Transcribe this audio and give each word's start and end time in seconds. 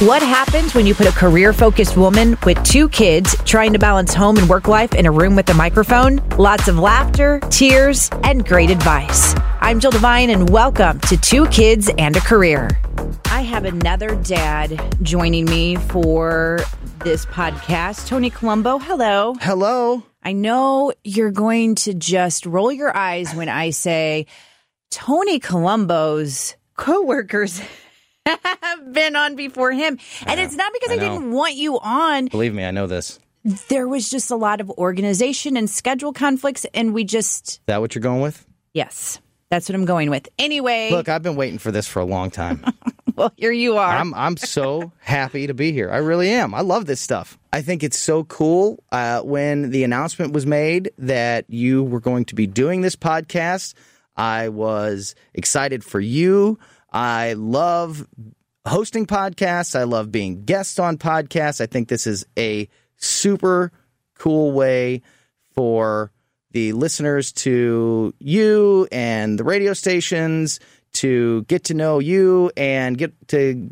What 0.00 0.22
happens 0.22 0.76
when 0.76 0.86
you 0.86 0.94
put 0.94 1.08
a 1.08 1.12
career 1.12 1.52
focused 1.52 1.96
woman 1.96 2.38
with 2.46 2.62
two 2.62 2.88
kids 2.88 3.34
trying 3.44 3.72
to 3.72 3.80
balance 3.80 4.14
home 4.14 4.36
and 4.38 4.48
work 4.48 4.68
life 4.68 4.94
in 4.94 5.06
a 5.06 5.10
room 5.10 5.34
with 5.34 5.50
a 5.50 5.54
microphone? 5.54 6.18
Lots 6.38 6.68
of 6.68 6.78
laughter, 6.78 7.40
tears, 7.50 8.08
and 8.22 8.46
great 8.46 8.70
advice. 8.70 9.34
I'm 9.60 9.80
Jill 9.80 9.90
Devine, 9.90 10.30
and 10.30 10.48
welcome 10.50 11.00
to 11.00 11.16
Two 11.16 11.46
Kids 11.46 11.90
and 11.98 12.16
a 12.16 12.20
Career. 12.20 12.70
I 13.24 13.42
have 13.42 13.64
another 13.64 14.14
dad 14.14 14.80
joining 15.02 15.46
me 15.46 15.74
for 15.74 16.60
this 17.02 17.26
podcast, 17.26 18.06
Tony 18.06 18.30
Colombo. 18.30 18.78
Hello. 18.78 19.34
Hello. 19.40 20.04
I 20.22 20.32
know 20.32 20.92
you're 21.02 21.32
going 21.32 21.74
to 21.74 21.92
just 21.92 22.46
roll 22.46 22.70
your 22.70 22.96
eyes 22.96 23.34
when 23.34 23.48
I 23.48 23.70
say 23.70 24.26
Tony 24.92 25.40
Colombo's 25.40 26.54
coworkers 26.76 27.60
been 28.92 29.16
on 29.16 29.36
before 29.36 29.72
him. 29.72 29.98
And 30.26 30.40
it's 30.40 30.54
not 30.54 30.72
because 30.72 30.90
I, 30.90 30.94
I 30.94 30.98
didn't 30.98 31.30
want 31.32 31.54
you 31.54 31.78
on. 31.80 32.26
Believe 32.26 32.54
me, 32.54 32.64
I 32.64 32.70
know 32.70 32.86
this. 32.86 33.18
There 33.68 33.88
was 33.88 34.10
just 34.10 34.30
a 34.30 34.36
lot 34.36 34.60
of 34.60 34.68
organization 34.70 35.56
and 35.56 35.70
schedule 35.70 36.12
conflicts, 36.12 36.66
and 36.74 36.92
we 36.92 37.04
just, 37.04 37.48
Is 37.48 37.60
that 37.66 37.80
what 37.80 37.94
you're 37.94 38.02
going 38.02 38.20
with? 38.20 38.44
yes, 38.74 39.20
that's 39.50 39.68
what 39.68 39.74
I'm 39.76 39.86
going 39.86 40.10
with. 40.10 40.28
Anyway, 40.38 40.90
Look, 40.90 41.08
I've 41.08 41.22
been 41.22 41.36
waiting 41.36 41.58
for 41.58 41.70
this 41.70 41.86
for 41.86 42.00
a 42.00 42.04
long 42.04 42.30
time. 42.30 42.62
well, 43.16 43.32
here 43.36 43.52
you 43.52 43.78
are. 43.78 43.96
I'm 43.96 44.12
I'm 44.12 44.36
so 44.36 44.92
happy 45.00 45.46
to 45.46 45.54
be 45.54 45.72
here. 45.72 45.90
I 45.90 45.98
really 45.98 46.28
am. 46.28 46.52
I 46.54 46.60
love 46.60 46.84
this 46.84 47.00
stuff. 47.00 47.38
I 47.50 47.62
think 47.62 47.82
it's 47.82 47.96
so 47.98 48.24
cool. 48.24 48.82
Uh, 48.92 49.22
when 49.22 49.70
the 49.70 49.84
announcement 49.84 50.34
was 50.34 50.44
made 50.44 50.90
that 50.98 51.46
you 51.48 51.82
were 51.84 52.00
going 52.00 52.26
to 52.26 52.34
be 52.34 52.46
doing 52.46 52.82
this 52.82 52.96
podcast, 52.96 53.72
I 54.16 54.50
was 54.50 55.14
excited 55.32 55.82
for 55.82 56.00
you. 56.00 56.58
I 56.92 57.32
love 57.34 58.06
hosting 58.68 59.06
podcasts. 59.06 59.74
I 59.78 59.84
love 59.84 60.12
being 60.12 60.44
guests 60.44 60.78
on 60.78 60.98
podcasts. 60.98 61.60
I 61.60 61.66
think 61.66 61.88
this 61.88 62.06
is 62.06 62.24
a 62.38 62.68
super 62.96 63.72
cool 64.18 64.52
way 64.52 65.02
for 65.54 66.12
the 66.52 66.72
listeners 66.72 67.32
to 67.32 68.14
you 68.18 68.88
and 68.90 69.38
the 69.38 69.44
radio 69.44 69.72
stations 69.74 70.60
to 70.94 71.42
get 71.44 71.64
to 71.64 71.74
know 71.74 71.98
you 71.98 72.50
and 72.56 72.96
get 72.96 73.12
to 73.28 73.70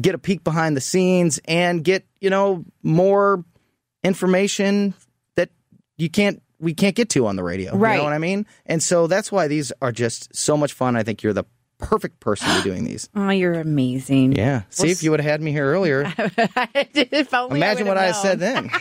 get 0.00 0.14
a 0.14 0.18
peek 0.18 0.42
behind 0.42 0.76
the 0.76 0.80
scenes 0.80 1.38
and 1.46 1.84
get 1.84 2.04
you 2.20 2.28
know 2.28 2.64
more 2.82 3.44
information 4.02 4.92
that 5.36 5.50
you 5.96 6.10
can't 6.10 6.42
we 6.58 6.74
can't 6.74 6.96
get 6.96 7.08
to 7.10 7.26
on 7.26 7.36
the 7.36 7.42
radio 7.44 7.72
you 7.72 7.78
Right. 7.78 7.96
know 7.98 8.04
what 8.04 8.12
i 8.12 8.18
mean 8.18 8.46
and 8.66 8.82
so 8.82 9.06
that's 9.06 9.30
why 9.30 9.46
these 9.48 9.72
are 9.80 9.92
just 9.92 10.34
so 10.34 10.56
much 10.56 10.72
fun 10.72 10.96
i 10.96 11.02
think 11.04 11.22
you're 11.22 11.32
the 11.32 11.44
perfect 11.78 12.20
person 12.20 12.48
to 12.48 12.56
be 12.56 12.62
doing 12.70 12.84
these. 12.84 13.08
Oh, 13.16 13.30
you're 13.30 13.54
amazing. 13.54 14.32
yeah. 14.32 14.62
See 14.70 14.90
if 14.90 15.02
you 15.02 15.10
would 15.10 15.20
have 15.20 15.30
had 15.30 15.40
me 15.40 15.50
here 15.52 15.66
earlier. 15.66 16.02
Imagine 17.50 17.86
what 17.86 17.98
i 17.98 18.12
said 18.12 18.38
then. 18.38 18.70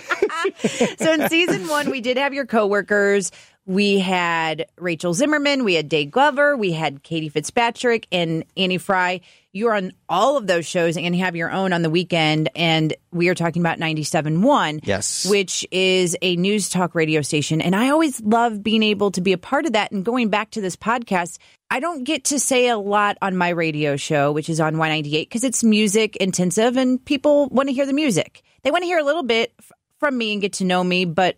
So 0.99 1.11
in 1.13 1.27
season 1.29 1.67
one, 1.67 1.89
we 1.89 2.01
did 2.01 2.17
have 2.17 2.33
your 2.33 2.45
coworkers. 2.45 3.31
We 3.67 3.97
had 3.99 4.67
Rachel 4.77 5.13
Zimmerman, 5.15 5.63
we 5.63 5.73
had 5.73 5.89
Dave 5.89 6.11
Glover, 6.11 6.55
we 6.55 6.71
had 6.71 7.01
Katie 7.01 7.29
Fitzpatrick, 7.29 8.05
and 8.11 8.45
Annie 8.55 8.77
Frey. 8.77 9.21
You're 9.53 9.73
on 9.73 9.93
all 10.07 10.37
of 10.37 10.45
those 10.47 10.67
shows 10.67 10.97
and 10.97 11.15
have 11.15 11.35
your 11.35 11.49
own 11.51 11.73
on 11.73 11.81
the 11.81 11.89
weekend. 11.89 12.49
And 12.55 12.93
we 13.11 13.29
are 13.29 13.33
talking 13.33 13.61
about 13.61 13.79
97.1, 13.79 14.81
Yes. 14.83 15.25
which 15.27 15.65
is 15.71 16.15
a 16.21 16.35
news 16.35 16.69
talk 16.69 16.93
radio 16.93 17.21
station. 17.21 17.59
And 17.61 17.75
I 17.75 17.89
always 17.89 18.21
love 18.21 18.61
being 18.61 18.83
able 18.83 19.11
to 19.11 19.21
be 19.21 19.33
a 19.33 19.37
part 19.37 19.65
of 19.65 19.73
that. 19.73 19.91
And 19.91 20.05
going 20.05 20.29
back 20.29 20.51
to 20.51 20.61
this 20.61 20.75
podcast, 20.75 21.37
I 21.71 21.79
don't 21.79 22.03
get 22.03 22.25
to 22.25 22.39
say 22.39 22.67
a 22.67 22.77
lot 22.77 23.17
on 23.21 23.35
my 23.35 23.49
radio 23.49 23.95
show, 23.95 24.31
which 24.31 24.49
is 24.49 24.59
on 24.59 24.75
Y98, 24.75 25.21
because 25.23 25.43
it's 25.43 25.63
music 25.63 26.17
intensive 26.17 26.77
and 26.77 27.03
people 27.03 27.47
want 27.47 27.69
to 27.69 27.73
hear 27.73 27.85
the 27.87 27.93
music. 27.93 28.43
They 28.63 28.71
want 28.71 28.83
to 28.83 28.87
hear 28.87 28.99
a 28.99 29.03
little 29.03 29.23
bit 29.23 29.53
f- 29.59 29.71
from 29.99 30.17
me 30.17 30.33
and 30.33 30.41
get 30.41 30.53
to 30.53 30.65
know 30.65 30.83
me, 30.83 31.05
but 31.05 31.37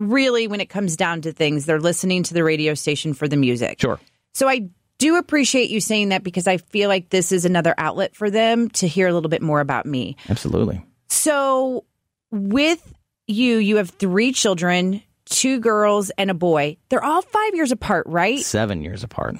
really, 0.00 0.46
when 0.46 0.60
it 0.60 0.68
comes 0.68 0.96
down 0.96 1.20
to 1.22 1.32
things, 1.32 1.66
they're 1.66 1.80
listening 1.80 2.22
to 2.24 2.34
the 2.34 2.44
radio 2.44 2.74
station 2.74 3.14
for 3.14 3.28
the 3.28 3.36
music. 3.36 3.80
sure 3.80 4.00
So 4.34 4.48
I 4.48 4.68
do 4.98 5.16
appreciate 5.16 5.70
you 5.70 5.80
saying 5.80 6.10
that 6.10 6.22
because 6.22 6.46
I 6.46 6.56
feel 6.58 6.88
like 6.88 7.10
this 7.10 7.32
is 7.32 7.44
another 7.44 7.74
outlet 7.78 8.14
for 8.14 8.30
them 8.30 8.68
to 8.70 8.86
hear 8.88 9.08
a 9.08 9.12
little 9.12 9.28
bit 9.30 9.42
more 9.42 9.60
about 9.60 9.86
me. 9.86 10.16
absolutely 10.28 10.84
So 11.08 11.84
with 12.30 12.92
you, 13.26 13.56
you 13.58 13.76
have 13.76 13.90
three 13.90 14.32
children, 14.32 15.02
two 15.24 15.58
girls 15.60 16.10
and 16.18 16.30
a 16.30 16.34
boy. 16.34 16.76
They're 16.90 17.02
all 17.04 17.22
five 17.22 17.54
years 17.54 17.72
apart, 17.72 18.06
right? 18.06 18.38
seven 18.40 18.82
years 18.82 19.02
apart 19.04 19.36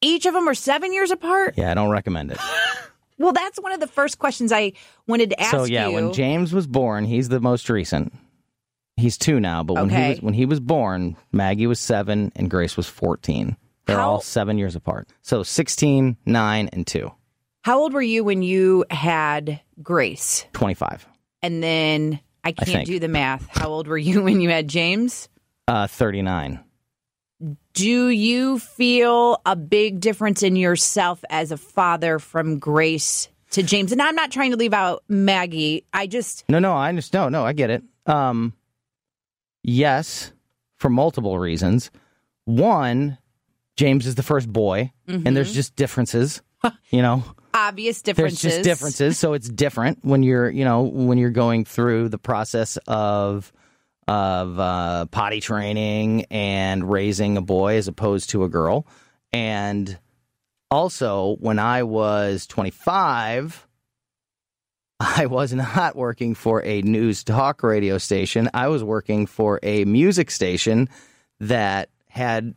Each 0.00 0.24
of 0.26 0.34
them 0.34 0.48
are 0.48 0.54
seven 0.54 0.92
years 0.92 1.10
apart. 1.10 1.54
yeah 1.56 1.70
i 1.70 1.74
don't 1.74 1.90
recommend 1.90 2.30
it 2.32 2.38
Well, 3.18 3.32
that's 3.32 3.58
one 3.58 3.72
of 3.72 3.80
the 3.80 3.86
first 3.86 4.18
questions 4.18 4.52
I 4.52 4.74
wanted 5.06 5.30
to 5.30 5.40
ask 5.40 5.50
so 5.50 5.64
yeah 5.64 5.88
you. 5.88 5.94
when 5.94 6.12
james 6.12 6.52
was 6.52 6.66
born 6.66 7.04
he's 7.06 7.28
the 7.30 7.40
most 7.40 7.68
recent 7.70 8.12
he's 8.96 9.18
two 9.18 9.38
now 9.40 9.62
but 9.62 9.74
when 9.74 9.88
he 9.90 10.08
was 10.10 10.20
when 10.22 10.34
he 10.34 10.46
was 10.46 10.60
born 10.60 11.16
maggie 11.32 11.66
was 11.66 11.78
seven 11.80 12.32
and 12.36 12.48
grace 12.50 12.76
was 12.76 12.86
14 12.88 13.56
they're 13.86 13.96
How- 13.96 14.10
all 14.12 14.20
seven 14.20 14.58
years 14.58 14.74
apart 14.76 15.08
so 15.22 15.42
16 15.42 16.16
9 16.26 16.68
and 16.72 16.86
2 16.86 17.10
How 17.62 17.78
old 17.78 17.92
were 17.92 18.02
you 18.02 18.24
when 18.24 18.42
you 18.42 18.84
had 18.90 19.60
Grace? 19.82 20.46
25 20.54 21.06
And 21.42 21.62
then 21.62 22.20
I 22.42 22.52
can't 22.52 22.68
think. 22.68 22.86
do 22.86 22.98
the 23.00 23.08
math. 23.08 23.46
How 23.48 23.68
old 23.68 23.88
were 23.88 23.98
you 23.98 24.22
when 24.26 24.40
you 24.40 24.48
had 24.48 24.68
James? 24.68 25.28
uh 25.68 25.86
39 25.86 26.60
Do 27.74 28.08
you 28.08 28.58
feel 28.58 29.40
a 29.44 29.54
big 29.56 30.00
difference 30.00 30.42
in 30.42 30.56
yourself 30.56 31.22
as 31.28 31.52
a 31.52 31.56
father 31.58 32.18
from 32.18 32.58
Grace 32.58 33.28
to 33.50 33.62
James? 33.62 33.92
And 33.92 34.00
I'm 34.00 34.14
not 34.14 34.30
trying 34.30 34.52
to 34.52 34.56
leave 34.56 34.72
out 34.72 35.04
Maggie. 35.08 35.84
I 35.92 36.06
just, 36.06 36.44
no 36.48 36.58
no 36.58 36.72
i 36.72 36.88
understand 36.88 37.32
no 37.32 37.40
no 37.40 37.46
i 37.46 37.52
get 37.52 37.70
it 37.70 37.82
um 38.06 38.52
yes 39.66 40.32
for 40.78 40.88
multiple 40.88 41.38
reasons 41.38 41.90
one 42.44 43.18
james 43.76 44.06
is 44.06 44.14
the 44.14 44.22
first 44.22 44.50
boy 44.50 44.90
and 45.06 45.36
there's 45.36 45.52
just 45.52 45.76
differences 45.76 46.40
you 46.90 47.02
know 47.02 47.22
obvious 47.56 48.02
differences. 48.02 48.42
There's 48.42 48.54
just 48.54 48.64
differences, 48.64 49.18
so 49.18 49.32
it's 49.32 49.48
different 49.48 49.98
when 50.02 50.22
you're, 50.22 50.50
you 50.50 50.64
know, 50.64 50.82
when 50.82 51.18
you're 51.18 51.30
going 51.30 51.64
through 51.64 52.10
the 52.10 52.18
process 52.18 52.76
of 52.86 53.52
of 54.08 54.60
uh, 54.60 55.06
potty 55.06 55.40
training 55.40 56.26
and 56.30 56.88
raising 56.88 57.36
a 57.36 57.42
boy 57.42 57.76
as 57.76 57.88
opposed 57.88 58.30
to 58.30 58.44
a 58.44 58.48
girl. 58.48 58.86
And 59.32 59.98
also, 60.70 61.36
when 61.40 61.58
I 61.58 61.82
was 61.82 62.46
25, 62.46 63.66
I 64.98 65.26
was 65.26 65.52
not 65.52 65.94
working 65.94 66.34
for 66.34 66.64
a 66.64 66.80
news 66.82 67.22
talk 67.22 67.62
radio 67.62 67.98
station. 67.98 68.48
I 68.54 68.68
was 68.68 68.82
working 68.82 69.26
for 69.26 69.60
a 69.62 69.84
music 69.84 70.30
station 70.30 70.88
that 71.40 71.90
had, 72.08 72.54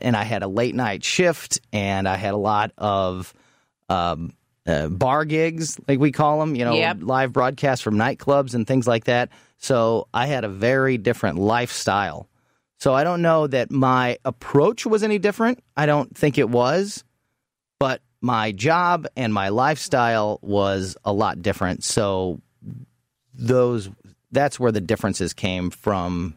and 0.00 0.16
I 0.16 0.22
had 0.22 0.42
a 0.42 0.48
late 0.48 0.74
night 0.76 1.02
shift, 1.04 1.60
and 1.72 2.08
I 2.08 2.16
had 2.16 2.34
a 2.34 2.38
lot 2.38 2.70
of 2.78 3.34
um, 3.88 4.32
uh, 4.64 4.88
bar 4.88 5.24
gigs, 5.24 5.78
like 5.88 5.98
we 5.98 6.12
call 6.12 6.38
them, 6.38 6.54
you 6.54 6.64
know, 6.64 6.74
Yep. 6.74 6.98
live 7.00 7.32
broadcasts 7.32 7.82
from 7.82 7.96
nightclubs 7.96 8.54
and 8.54 8.64
things 8.66 8.86
like 8.86 9.04
that. 9.04 9.30
So 9.58 10.06
I 10.14 10.26
had 10.26 10.44
a 10.44 10.48
very 10.48 10.98
different 10.98 11.38
lifestyle. 11.38 12.28
So 12.78 12.94
I 12.94 13.04
don't 13.04 13.22
know 13.22 13.46
that 13.48 13.70
my 13.70 14.18
approach 14.24 14.86
was 14.86 15.02
any 15.02 15.18
different. 15.18 15.62
I 15.76 15.86
don't 15.86 16.16
think 16.16 16.38
it 16.38 16.48
was, 16.48 17.04
but 17.78 18.02
my 18.22 18.52
job 18.52 19.06
and 19.16 19.34
my 19.34 19.50
lifestyle 19.50 20.38
was 20.40 20.96
a 21.04 21.12
lot 21.12 21.42
different. 21.42 21.84
So 21.84 22.40
those 23.34 23.90
that's 24.30 24.58
where 24.58 24.72
the 24.72 24.80
differences 24.80 25.34
came 25.34 25.70
from 25.70 26.34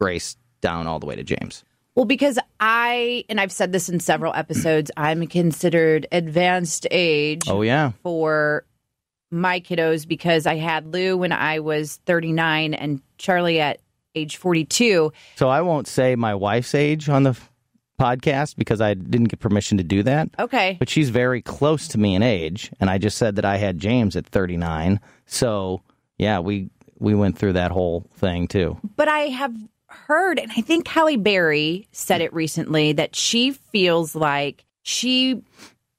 Grace 0.00 0.36
down 0.60 0.86
all 0.88 0.98
the 0.98 1.06
way 1.06 1.14
to 1.14 1.22
James. 1.22 1.62
Well, 1.94 2.04
because 2.06 2.38
I, 2.58 3.24
and 3.28 3.38
I've 3.38 3.52
said 3.52 3.70
this 3.70 3.88
in 3.88 4.00
several 4.00 4.32
episodes, 4.34 4.90
I'm 4.96 5.26
considered 5.26 6.06
advanced 6.10 6.86
age 6.90 7.42
Oh 7.46 7.62
yeah. 7.62 7.92
for 8.02 8.64
my 9.30 9.60
kiddos 9.60 10.08
because 10.08 10.46
I 10.46 10.56
had 10.56 10.86
Lou 10.92 11.16
when 11.18 11.32
I 11.32 11.58
was 11.60 11.96
39 12.06 12.74
and 12.74 13.00
Charlie 13.18 13.60
at 13.60 13.78
age 14.14 14.36
42. 14.38 15.12
So 15.36 15.48
I 15.48 15.60
won't 15.60 15.86
say 15.86 16.16
my 16.16 16.34
wife's 16.34 16.74
age 16.74 17.08
on 17.08 17.22
the 17.24 17.38
podcast 18.02 18.56
because 18.56 18.80
I 18.80 18.94
didn't 18.94 19.28
get 19.28 19.40
permission 19.40 19.78
to 19.78 19.84
do 19.84 20.02
that. 20.02 20.28
Okay. 20.38 20.76
But 20.78 20.88
she's 20.88 21.10
very 21.10 21.42
close 21.42 21.88
to 21.88 21.98
me 21.98 22.14
in 22.14 22.22
age, 22.22 22.70
and 22.80 22.90
I 22.90 22.98
just 22.98 23.18
said 23.18 23.36
that 23.36 23.44
I 23.44 23.56
had 23.56 23.78
James 23.78 24.16
at 24.16 24.26
39. 24.26 25.00
So 25.26 25.82
yeah, 26.18 26.40
we 26.40 26.70
we 26.98 27.14
went 27.14 27.38
through 27.38 27.54
that 27.54 27.70
whole 27.70 28.06
thing 28.16 28.48
too. 28.48 28.78
But 28.96 29.08
I 29.08 29.28
have 29.28 29.54
heard, 29.86 30.38
and 30.38 30.50
I 30.56 30.60
think 30.60 30.88
Halle 30.88 31.16
Berry 31.16 31.88
said 31.92 32.20
it 32.20 32.32
recently, 32.32 32.92
that 32.92 33.14
she 33.14 33.50
feels 33.50 34.14
like 34.14 34.64
she 34.82 35.42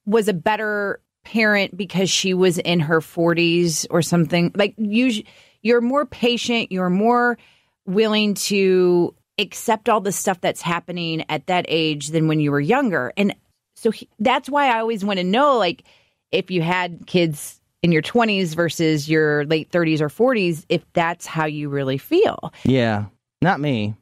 was 0.06 0.28
a 0.28 0.34
better 0.34 1.00
parent 1.24 1.76
because 1.76 2.10
she 2.10 2.34
was 2.34 2.58
in 2.58 2.80
her 2.82 3.00
40s 3.00 3.86
or 3.90 4.02
something. 4.02 4.52
Like 4.56 4.74
you, 4.78 5.24
you're 5.62 5.82
more 5.82 6.06
patient. 6.06 6.72
You're 6.72 6.90
more 6.90 7.38
willing 7.86 8.34
to 8.36 9.14
accept 9.38 9.90
all 9.90 10.02
the 10.02 10.12
stuff 10.12 10.42
that's 10.42 10.62
happening 10.62 11.26
at 11.30 11.48
that 11.48 11.66
age 11.68 12.10
than 12.10 12.28
when 12.28 12.40
you 12.40 12.52
were 12.52 12.60
younger. 12.60 13.12
And 13.18 13.36
so 13.76 13.92
he, 13.92 14.08
that's 14.20 14.50
why 14.50 14.68
I 14.68 14.80
always 14.80 15.04
want 15.04 15.20
to 15.20 15.24
know, 15.24 15.58
like, 15.58 15.84
if 16.32 16.52
you 16.52 16.62
had 16.62 17.06
kids 17.06 17.60
in 17.82 17.92
your 17.92 18.02
20s 18.02 18.56
versus 18.56 19.10
your 19.10 19.46
late 19.46 19.72
30s 19.72 20.02
or 20.02 20.10
40s, 20.10 20.66
if 20.70 20.84
that's 20.94 21.26
how 21.26 21.46
you 21.46 21.70
really 21.70 21.98
feel. 21.98 22.54
Yeah, 22.64 23.06
not 23.42 23.60
me. 23.60 23.96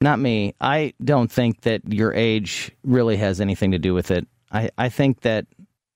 Not 0.00 0.18
me. 0.18 0.54
I 0.60 0.94
don't 1.02 1.30
think 1.30 1.62
that 1.62 1.80
your 1.92 2.12
age 2.12 2.70
really 2.84 3.16
has 3.16 3.40
anything 3.40 3.70
to 3.72 3.78
do 3.78 3.94
with 3.94 4.10
it. 4.10 4.26
I, 4.52 4.70
I 4.76 4.88
think 4.88 5.22
that 5.22 5.46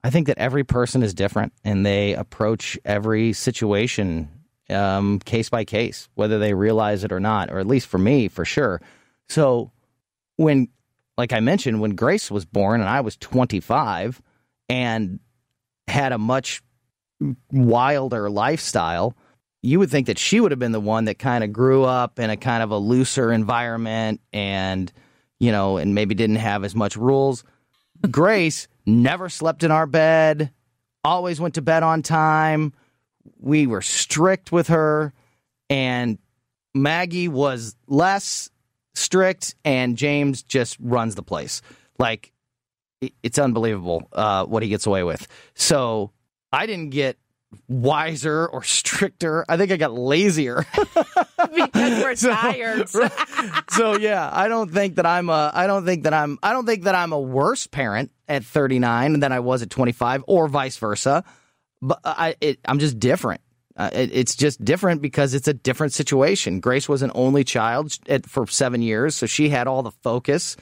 I 0.02 0.10
think 0.10 0.28
that 0.28 0.38
every 0.38 0.64
person 0.64 1.02
is 1.02 1.12
different 1.12 1.52
and 1.62 1.84
they 1.84 2.14
approach 2.14 2.78
every 2.84 3.34
situation 3.34 4.30
um, 4.70 5.18
case 5.20 5.48
by 5.48 5.64
case, 5.64 6.08
whether 6.14 6.38
they 6.38 6.54
realize 6.54 7.04
it 7.04 7.12
or 7.12 7.20
not, 7.20 7.50
or 7.50 7.58
at 7.58 7.66
least 7.66 7.86
for 7.86 7.98
me, 7.98 8.28
for 8.28 8.44
sure. 8.44 8.80
So 9.28 9.70
when, 10.36 10.68
like 11.16 11.32
I 11.32 11.40
mentioned, 11.40 11.80
when 11.80 11.94
Grace 11.94 12.30
was 12.30 12.44
born 12.44 12.80
and 12.80 12.88
I 12.88 13.00
was 13.00 13.16
25 13.16 14.20
and 14.68 15.20
had 15.86 16.12
a 16.12 16.18
much 16.18 16.62
wilder 17.52 18.30
lifestyle, 18.30 19.16
you 19.62 19.78
would 19.78 19.90
think 19.90 20.06
that 20.06 20.18
she 20.18 20.40
would 20.40 20.52
have 20.52 20.58
been 20.58 20.72
the 20.72 20.80
one 20.80 21.04
that 21.04 21.18
kind 21.18 21.44
of 21.44 21.52
grew 21.52 21.84
up 21.84 22.18
in 22.18 22.30
a 22.30 22.36
kind 22.36 22.62
of 22.62 22.70
a 22.70 22.78
looser 22.78 23.32
environment 23.32 24.20
and, 24.32 24.90
you 25.38 25.52
know, 25.52 25.76
and 25.76 25.94
maybe 25.94 26.14
didn't 26.14 26.36
have 26.36 26.64
as 26.64 26.74
much 26.74 26.96
rules. 26.96 27.44
Grace 28.10 28.68
never 28.86 29.28
slept 29.28 29.62
in 29.62 29.70
our 29.70 29.86
bed, 29.86 30.50
always 31.04 31.40
went 31.40 31.54
to 31.54 31.62
bed 31.62 31.82
on 31.82 32.02
time. 32.02 32.72
We 33.38 33.66
were 33.66 33.82
strict 33.82 34.52
with 34.52 34.68
her, 34.68 35.12
and 35.68 36.18
Maggie 36.74 37.28
was 37.28 37.76
less 37.86 38.50
strict, 38.94 39.54
and 39.64 39.96
James 39.96 40.42
just 40.42 40.76
runs 40.80 41.14
the 41.14 41.22
place. 41.22 41.62
Like, 41.98 42.32
it's 43.22 43.38
unbelievable 43.38 44.08
uh, 44.12 44.44
what 44.44 44.62
he 44.62 44.68
gets 44.68 44.86
away 44.86 45.02
with. 45.02 45.26
So 45.54 46.12
I 46.52 46.66
didn't 46.66 46.90
get 46.90 47.18
wiser 47.68 48.46
or 48.46 48.62
stricter. 48.62 49.44
I 49.48 49.56
think 49.56 49.72
I 49.72 49.76
got 49.76 49.92
lazier 49.92 50.66
because 51.54 52.02
we're 52.02 52.14
so, 52.14 52.30
tired. 52.30 52.88
so 53.70 53.96
yeah, 53.96 54.28
I 54.32 54.48
don't 54.48 54.70
think 54.70 54.96
that 54.96 55.06
I'm 55.06 55.28
a 55.28 55.50
I 55.52 55.66
don't 55.66 55.84
think 55.84 56.04
that 56.04 56.14
I'm 56.14 56.38
I 56.42 56.52
don't 56.52 56.66
think 56.66 56.84
that 56.84 56.94
I'm 56.94 57.12
a 57.12 57.20
worse 57.20 57.66
parent 57.66 58.10
at 58.28 58.44
39 58.44 59.20
than 59.20 59.32
I 59.32 59.40
was 59.40 59.62
at 59.62 59.70
25 59.70 60.24
or 60.26 60.48
vice 60.48 60.76
versa. 60.76 61.24
But 61.82 62.00
I 62.04 62.36
it, 62.40 62.58
I'm 62.64 62.78
just 62.78 62.98
different. 62.98 63.40
Uh, 63.76 63.90
it, 63.92 64.10
it's 64.12 64.36
just 64.36 64.62
different 64.62 65.00
because 65.00 65.32
it's 65.32 65.48
a 65.48 65.54
different 65.54 65.92
situation. 65.92 66.60
Grace 66.60 66.88
was 66.88 67.02
an 67.02 67.10
only 67.14 67.44
child 67.44 67.96
at, 68.08 68.26
for 68.26 68.46
7 68.46 68.82
years, 68.82 69.14
so 69.14 69.24
she 69.26 69.48
had 69.48 69.66
all 69.66 69.82
the 69.82 69.92
focus. 70.02 70.56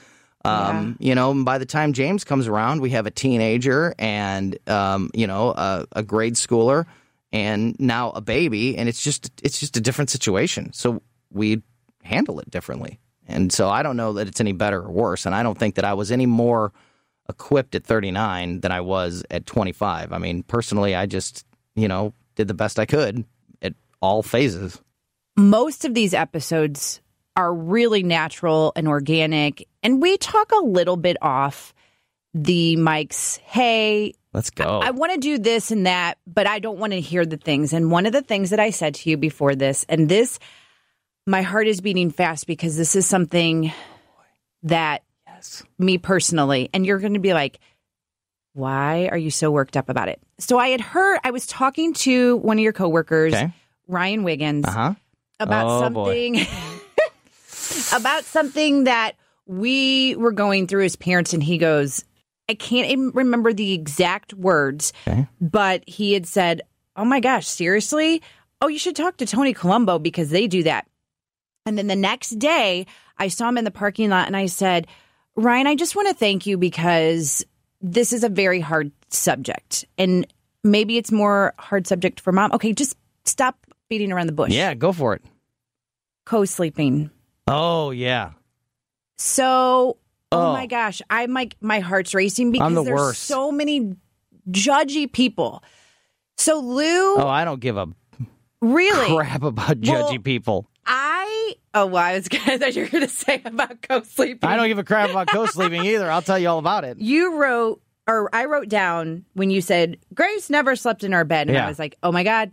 Um, 0.44 0.96
yeah. 1.00 1.08
You 1.08 1.14
know, 1.16 1.44
by 1.44 1.58
the 1.58 1.66
time 1.66 1.92
James 1.92 2.22
comes 2.22 2.46
around, 2.46 2.80
we 2.80 2.90
have 2.90 3.06
a 3.06 3.10
teenager 3.10 3.94
and 3.98 4.56
um, 4.68 5.10
you 5.14 5.26
know 5.26 5.50
a, 5.50 5.86
a 5.92 6.02
grade 6.02 6.34
schooler 6.34 6.86
and 7.32 7.78
now 7.78 8.10
a 8.10 8.20
baby, 8.20 8.76
and 8.76 8.88
it's 8.88 9.02
just 9.02 9.30
it's 9.42 9.58
just 9.60 9.76
a 9.76 9.80
different 9.80 10.10
situation. 10.10 10.72
So 10.72 11.02
we 11.32 11.62
handle 12.02 12.40
it 12.40 12.50
differently, 12.50 13.00
and 13.26 13.52
so 13.52 13.68
I 13.68 13.82
don't 13.82 13.96
know 13.96 14.14
that 14.14 14.28
it's 14.28 14.40
any 14.40 14.52
better 14.52 14.80
or 14.80 14.90
worse, 14.90 15.26
and 15.26 15.34
I 15.34 15.42
don't 15.42 15.58
think 15.58 15.74
that 15.74 15.84
I 15.84 15.94
was 15.94 16.12
any 16.12 16.26
more 16.26 16.72
equipped 17.28 17.74
at 17.74 17.84
39 17.84 18.60
than 18.60 18.72
I 18.72 18.80
was 18.80 19.22
at 19.30 19.46
25. 19.46 20.12
I 20.12 20.18
mean, 20.18 20.42
personally, 20.42 20.94
I 20.94 21.06
just 21.06 21.44
you 21.74 21.88
know 21.88 22.14
did 22.34 22.48
the 22.48 22.54
best 22.54 22.78
I 22.78 22.86
could 22.86 23.24
at 23.62 23.74
all 24.00 24.22
phases. 24.22 24.80
Most 25.36 25.84
of 25.84 25.94
these 25.94 26.14
episodes 26.14 27.00
are 27.38 27.54
really 27.54 28.02
natural 28.02 28.72
and 28.74 28.88
organic. 28.88 29.66
And 29.84 30.02
we 30.02 30.18
talk 30.18 30.50
a 30.50 30.64
little 30.64 30.96
bit 30.96 31.16
off 31.22 31.72
the 32.34 32.76
mics. 32.76 33.38
Hey, 33.38 34.14
let's 34.32 34.50
go. 34.50 34.80
I, 34.80 34.88
I 34.88 34.90
want 34.90 35.12
to 35.12 35.18
do 35.18 35.38
this 35.38 35.70
and 35.70 35.86
that, 35.86 36.18
but 36.26 36.48
I 36.48 36.58
don't 36.58 36.78
want 36.78 36.94
to 36.94 37.00
hear 37.00 37.24
the 37.24 37.36
things. 37.36 37.72
And 37.72 37.92
one 37.92 38.06
of 38.06 38.12
the 38.12 38.22
things 38.22 38.50
that 38.50 38.58
I 38.58 38.70
said 38.70 38.96
to 38.96 39.10
you 39.10 39.16
before 39.16 39.54
this, 39.54 39.86
and 39.88 40.08
this, 40.08 40.40
my 41.28 41.42
heart 41.42 41.68
is 41.68 41.80
beating 41.80 42.10
fast 42.10 42.48
because 42.48 42.76
this 42.76 42.96
is 42.96 43.06
something 43.06 43.72
that 44.64 45.04
yes. 45.38 45.62
me 45.78 45.98
personally, 45.98 46.70
and 46.72 46.84
you're 46.84 46.98
going 46.98 47.14
to 47.14 47.20
be 47.20 47.34
like, 47.34 47.58
why 48.52 49.08
are 49.10 49.18
you 49.18 49.30
so 49.30 49.50
worked 49.50 49.76
up 49.76 49.88
about 49.88 50.08
it? 50.08 50.20
So 50.38 50.58
I 50.58 50.68
had 50.68 50.80
heard, 50.80 51.18
I 51.24 51.30
was 51.30 51.46
talking 51.46 51.92
to 51.94 52.36
one 52.36 52.58
of 52.58 52.62
your 52.62 52.72
coworkers, 52.72 53.34
okay. 53.34 53.52
Ryan 53.86 54.24
Wiggins, 54.24 54.64
uh-huh. 54.66 54.94
about 55.40 55.66
oh, 55.66 55.80
something. 55.80 56.46
about 57.96 58.24
something 58.24 58.84
that 58.84 59.12
we 59.46 60.16
were 60.16 60.32
going 60.32 60.66
through 60.66 60.84
as 60.84 60.96
parents, 60.96 61.32
and 61.32 61.42
he 61.42 61.58
goes, 61.58 62.04
I 62.48 62.54
can't 62.54 62.90
even 62.90 63.10
remember 63.10 63.52
the 63.52 63.72
exact 63.72 64.34
words, 64.34 64.92
okay. 65.06 65.26
but 65.40 65.84
he 65.86 66.14
had 66.14 66.26
said, 66.26 66.62
Oh 66.96 67.04
my 67.04 67.20
gosh, 67.20 67.46
seriously? 67.46 68.22
Oh, 68.60 68.66
you 68.66 68.78
should 68.78 68.96
talk 68.96 69.18
to 69.18 69.26
Tony 69.26 69.54
Colombo 69.54 70.00
because 70.00 70.30
they 70.30 70.48
do 70.48 70.64
that. 70.64 70.88
And 71.64 71.78
then 71.78 71.86
the 71.86 71.94
next 71.94 72.30
day, 72.40 72.86
I 73.18 73.28
saw 73.28 73.48
him 73.48 73.58
in 73.58 73.64
the 73.64 73.70
parking 73.70 74.10
lot 74.10 74.26
and 74.26 74.36
I 74.36 74.46
said, 74.46 74.88
Ryan, 75.38 75.68
I 75.68 75.76
just 75.76 75.94
want 75.94 76.08
to 76.08 76.14
thank 76.14 76.46
you 76.46 76.58
because 76.58 77.46
this 77.80 78.12
is 78.12 78.24
a 78.24 78.28
very 78.28 78.58
hard 78.58 78.90
subject. 79.10 79.84
And 79.96 80.26
maybe 80.64 80.98
it's 80.98 81.12
more 81.12 81.54
hard 81.58 81.86
subject 81.86 82.18
for 82.18 82.32
mom. 82.32 82.50
Okay, 82.52 82.72
just 82.72 82.96
stop 83.24 83.56
beating 83.88 84.10
around 84.10 84.26
the 84.26 84.32
bush. 84.32 84.50
Yeah, 84.50 84.74
go 84.74 84.92
for 84.92 85.14
it. 85.14 85.22
Co 86.26 86.44
sleeping. 86.44 87.10
Oh 87.46 87.92
yeah. 87.92 88.32
So, 89.16 89.98
oh, 90.32 90.48
oh, 90.48 90.52
my 90.52 90.66
gosh, 90.66 91.00
I'm 91.08 91.32
like 91.32 91.56
my 91.60 91.78
heart's 91.78 92.14
racing 92.14 92.50
because 92.50 92.74
the 92.74 92.82
there's 92.82 92.98
worst. 92.98 93.22
so 93.22 93.52
many 93.52 93.94
judgy 94.50 95.10
people. 95.10 95.62
So 96.36 96.58
Lou, 96.58 97.16
oh, 97.16 97.28
I 97.28 97.44
don't 97.44 97.60
give 97.60 97.76
a 97.76 97.86
really 98.60 99.16
crap 99.16 99.44
about 99.44 99.80
judgy 99.80 100.10
well, 100.10 100.18
people. 100.18 100.70
Oh, 101.78 101.86
well, 101.86 102.02
I 102.02 102.14
was 102.14 102.28
gonna 102.28 102.58
that 102.58 102.74
you're 102.74 102.88
gonna 102.88 103.08
say 103.08 103.40
about 103.44 103.80
co-sleeping. 103.82 104.48
I 104.48 104.56
don't 104.56 104.68
give 104.68 104.78
a 104.78 104.84
crap 104.84 105.10
about 105.10 105.28
co-sleeping 105.28 105.84
either. 105.84 106.10
I'll 106.10 106.22
tell 106.22 106.38
you 106.38 106.48
all 106.48 106.58
about 106.58 106.84
it. 106.84 106.98
You 106.98 107.36
wrote 107.36 107.80
or 108.06 108.34
I 108.34 108.46
wrote 108.46 108.68
down 108.68 109.24
when 109.34 109.50
you 109.50 109.60
said 109.60 109.98
Grace 110.14 110.50
never 110.50 110.74
slept 110.74 111.04
in 111.04 111.14
our 111.14 111.24
bed, 111.24 111.48
and 111.48 111.54
yeah. 111.54 111.64
I 111.64 111.68
was 111.68 111.78
like, 111.78 111.96
oh 112.02 112.10
my 112.10 112.24
god, 112.24 112.50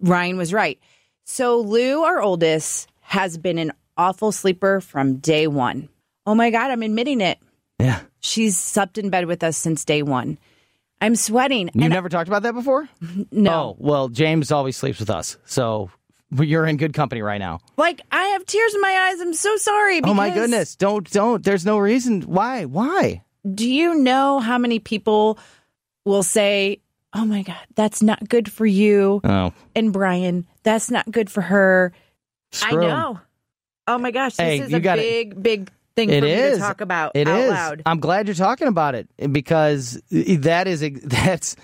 Ryan 0.00 0.36
was 0.36 0.52
right. 0.52 0.78
So 1.24 1.60
Lou, 1.60 2.02
our 2.02 2.20
oldest, 2.20 2.88
has 3.00 3.36
been 3.36 3.58
an 3.58 3.72
awful 3.96 4.32
sleeper 4.32 4.80
from 4.80 5.16
day 5.16 5.46
one. 5.46 5.88
Oh 6.24 6.34
my 6.34 6.50
God, 6.50 6.70
I'm 6.70 6.82
admitting 6.82 7.20
it. 7.20 7.38
Yeah. 7.78 8.00
She's 8.20 8.56
slept 8.56 8.96
in 8.96 9.10
bed 9.10 9.26
with 9.26 9.42
us 9.42 9.56
since 9.56 9.84
day 9.84 10.02
one. 10.02 10.38
I'm 11.00 11.16
sweating. 11.16 11.68
You 11.74 11.88
never 11.88 12.06
I, 12.06 12.10
talked 12.10 12.28
about 12.28 12.44
that 12.44 12.54
before? 12.54 12.88
No. 13.32 13.52
Oh, 13.52 13.76
well, 13.78 14.08
James 14.08 14.52
always 14.52 14.76
sleeps 14.76 15.00
with 15.00 15.10
us. 15.10 15.36
So 15.44 15.90
you're 16.40 16.66
in 16.66 16.76
good 16.76 16.92
company 16.92 17.22
right 17.22 17.38
now. 17.38 17.60
Like 17.76 18.00
I 18.10 18.22
have 18.28 18.46
tears 18.46 18.74
in 18.74 18.80
my 18.80 19.10
eyes. 19.10 19.20
I'm 19.20 19.34
so 19.34 19.56
sorry. 19.56 20.00
oh 20.02 20.14
my 20.14 20.30
goodness. 20.30 20.76
Don't 20.76 21.08
don't. 21.10 21.42
There's 21.44 21.64
no 21.64 21.78
reason. 21.78 22.22
Why? 22.22 22.64
Why? 22.64 23.22
Do 23.54 23.68
you 23.68 23.94
know 23.96 24.38
how 24.38 24.58
many 24.58 24.78
people 24.78 25.38
will 26.04 26.22
say, 26.22 26.80
"Oh 27.12 27.24
my 27.24 27.42
god, 27.42 27.60
that's 27.74 28.02
not 28.02 28.28
good 28.28 28.50
for 28.50 28.66
you." 28.66 29.20
Oh. 29.24 29.52
And 29.74 29.92
Brian, 29.92 30.46
that's 30.62 30.90
not 30.90 31.10
good 31.10 31.30
for 31.30 31.40
her. 31.40 31.92
Screw 32.52 32.84
I 32.84 32.88
know. 32.88 33.20
Oh 33.86 33.98
my 33.98 34.10
gosh, 34.10 34.36
this 34.36 34.46
hey, 34.46 34.60
is 34.60 34.72
a 34.72 34.80
gotta, 34.80 35.02
big, 35.02 35.42
big 35.42 35.70
thing 35.96 36.10
it 36.10 36.20
for 36.20 36.26
is. 36.26 36.52
me 36.52 36.56
to 36.58 36.62
talk 36.62 36.80
about 36.80 37.12
it 37.14 37.26
out 37.26 37.40
is. 37.40 37.50
loud. 37.50 37.82
I'm 37.84 37.98
glad 37.98 38.28
you're 38.28 38.34
talking 38.34 38.68
about 38.68 38.94
it 38.94 39.08
because 39.32 40.00
that 40.10 40.68
is 40.68 40.80
that's. 41.02 41.56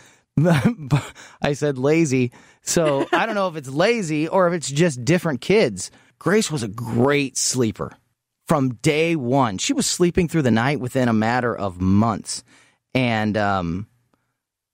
I 1.43 1.53
said 1.53 1.79
lazy, 1.79 2.33
so 2.63 3.07
I 3.13 3.27
don't 3.27 3.35
know 3.35 3.49
if 3.49 3.57
it's 3.57 3.69
lazy 3.69 4.29
or 4.29 4.49
if 4.49 4.55
it's 4.55 4.71
just 4.71 5.05
different 5.05 5.41
kids. 5.41 5.91
Grace 6.19 6.51
was 6.51 6.63
a 6.63 6.69
great 6.69 7.37
sleeper 7.37 7.93
from 8.47 8.75
day 8.75 9.17
one. 9.17 9.59
She 9.59 9.73
was 9.73 9.87
sleeping 9.87 10.29
through 10.29 10.43
the 10.43 10.51
night 10.51 10.81
within 10.81 11.09
a 11.09 11.13
matter 11.13 11.57
of 11.57 11.81
months, 11.81 12.45
and 12.95 13.37
um, 13.37 13.87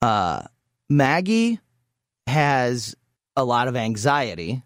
uh, 0.02 0.42
Maggie 0.88 1.60
has 2.26 2.94
a 3.36 3.44
lot 3.44 3.68
of 3.68 3.76
anxiety, 3.76 4.62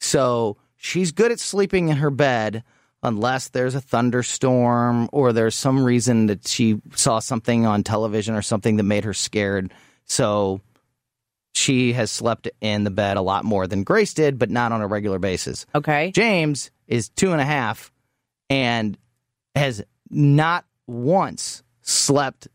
so 0.00 0.56
She's 0.82 1.12
good 1.12 1.30
at 1.30 1.38
sleeping 1.38 1.90
in 1.90 1.98
her 1.98 2.08
bed, 2.10 2.64
unless 3.02 3.48
there's 3.48 3.74
a 3.74 3.82
thunderstorm 3.82 5.10
or 5.12 5.30
there's 5.30 5.54
some 5.54 5.84
reason 5.84 6.26
that 6.26 6.48
she 6.48 6.80
saw 6.94 7.18
something 7.18 7.66
on 7.66 7.84
television 7.84 8.34
or 8.34 8.40
something 8.40 8.76
that 8.76 8.84
made 8.84 9.04
her 9.04 9.12
scared. 9.12 9.74
So 10.10 10.60
she 11.54 11.92
has 11.92 12.10
slept 12.10 12.50
in 12.60 12.82
the 12.82 12.90
bed 12.90 13.16
a 13.16 13.22
lot 13.22 13.44
more 13.44 13.68
than 13.68 13.84
Grace 13.84 14.12
did, 14.12 14.40
but 14.40 14.50
not 14.50 14.72
on 14.72 14.80
a 14.80 14.88
regular 14.88 15.20
basis. 15.20 15.66
Okay. 15.72 16.10
James 16.10 16.72
is 16.88 17.10
two 17.10 17.30
and 17.30 17.40
a 17.40 17.44
half 17.44 17.92
and 18.50 18.98
has 19.54 19.84
not 20.10 20.64
once 20.88 21.62
slept 21.82 22.48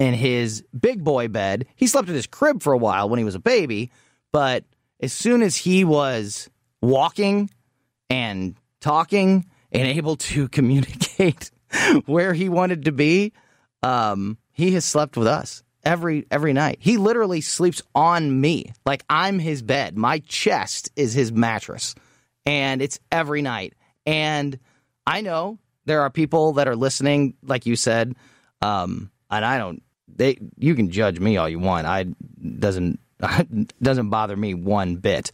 in 0.00 0.12
his 0.12 0.64
big 0.78 1.04
boy 1.04 1.28
bed. 1.28 1.66
He 1.76 1.86
slept 1.86 2.08
in 2.08 2.16
his 2.16 2.26
crib 2.26 2.64
for 2.64 2.72
a 2.72 2.78
while 2.78 3.08
when 3.08 3.18
he 3.18 3.24
was 3.24 3.36
a 3.36 3.40
baby, 3.40 3.92
but 4.32 4.64
as 4.98 5.12
soon 5.12 5.42
as 5.42 5.54
he 5.54 5.84
was 5.84 6.50
walking 6.82 7.48
and 8.10 8.56
talking 8.80 9.46
and 9.70 9.86
able 9.86 10.16
to 10.16 10.48
communicate 10.48 11.52
where 12.06 12.34
he 12.34 12.48
wanted 12.48 12.86
to 12.86 12.92
be, 12.92 13.32
um, 13.84 14.36
he 14.50 14.72
has 14.72 14.84
slept 14.84 15.16
with 15.16 15.28
us 15.28 15.62
every 15.88 16.26
every 16.30 16.52
night. 16.52 16.76
He 16.80 16.98
literally 16.98 17.40
sleeps 17.40 17.82
on 17.94 18.40
me. 18.40 18.72
Like 18.84 19.04
I'm 19.08 19.38
his 19.38 19.62
bed. 19.62 19.96
My 19.96 20.20
chest 20.20 20.92
is 20.94 21.14
his 21.14 21.32
mattress. 21.32 21.94
And 22.44 22.82
it's 22.82 23.00
every 23.10 23.42
night. 23.42 23.74
And 24.06 24.58
I 25.06 25.22
know 25.22 25.58
there 25.86 26.02
are 26.02 26.10
people 26.10 26.52
that 26.54 26.68
are 26.68 26.76
listening, 26.76 27.34
like 27.42 27.66
you 27.66 27.74
said, 27.74 28.14
um, 28.60 29.10
and 29.30 29.44
I 29.44 29.58
don't 29.58 29.82
they 30.06 30.38
you 30.58 30.74
can 30.74 30.90
judge 30.90 31.18
me 31.18 31.38
all 31.38 31.48
you 31.48 31.58
want. 31.58 31.86
I 31.86 32.04
doesn't 32.58 33.00
doesn't 33.82 34.10
bother 34.10 34.36
me 34.36 34.54
one 34.54 34.96
bit. 34.96 35.30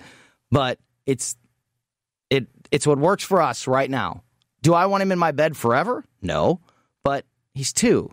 But 0.53 0.79
it's 1.05 1.37
it 2.31 2.47
it's 2.71 2.87
what 2.87 2.99
works 2.99 3.25
for 3.25 3.43
us 3.43 3.67
right 3.67 3.91
now. 3.91 4.23
Do 4.63 4.73
I 4.73 4.87
want 4.87 5.03
him 5.03 5.13
in 5.13 5.19
my 5.19 5.33
bed 5.33 5.57
forever? 5.57 6.05
No. 6.23 6.61
But 7.03 7.27
he's 7.53 7.73
two. 7.73 8.11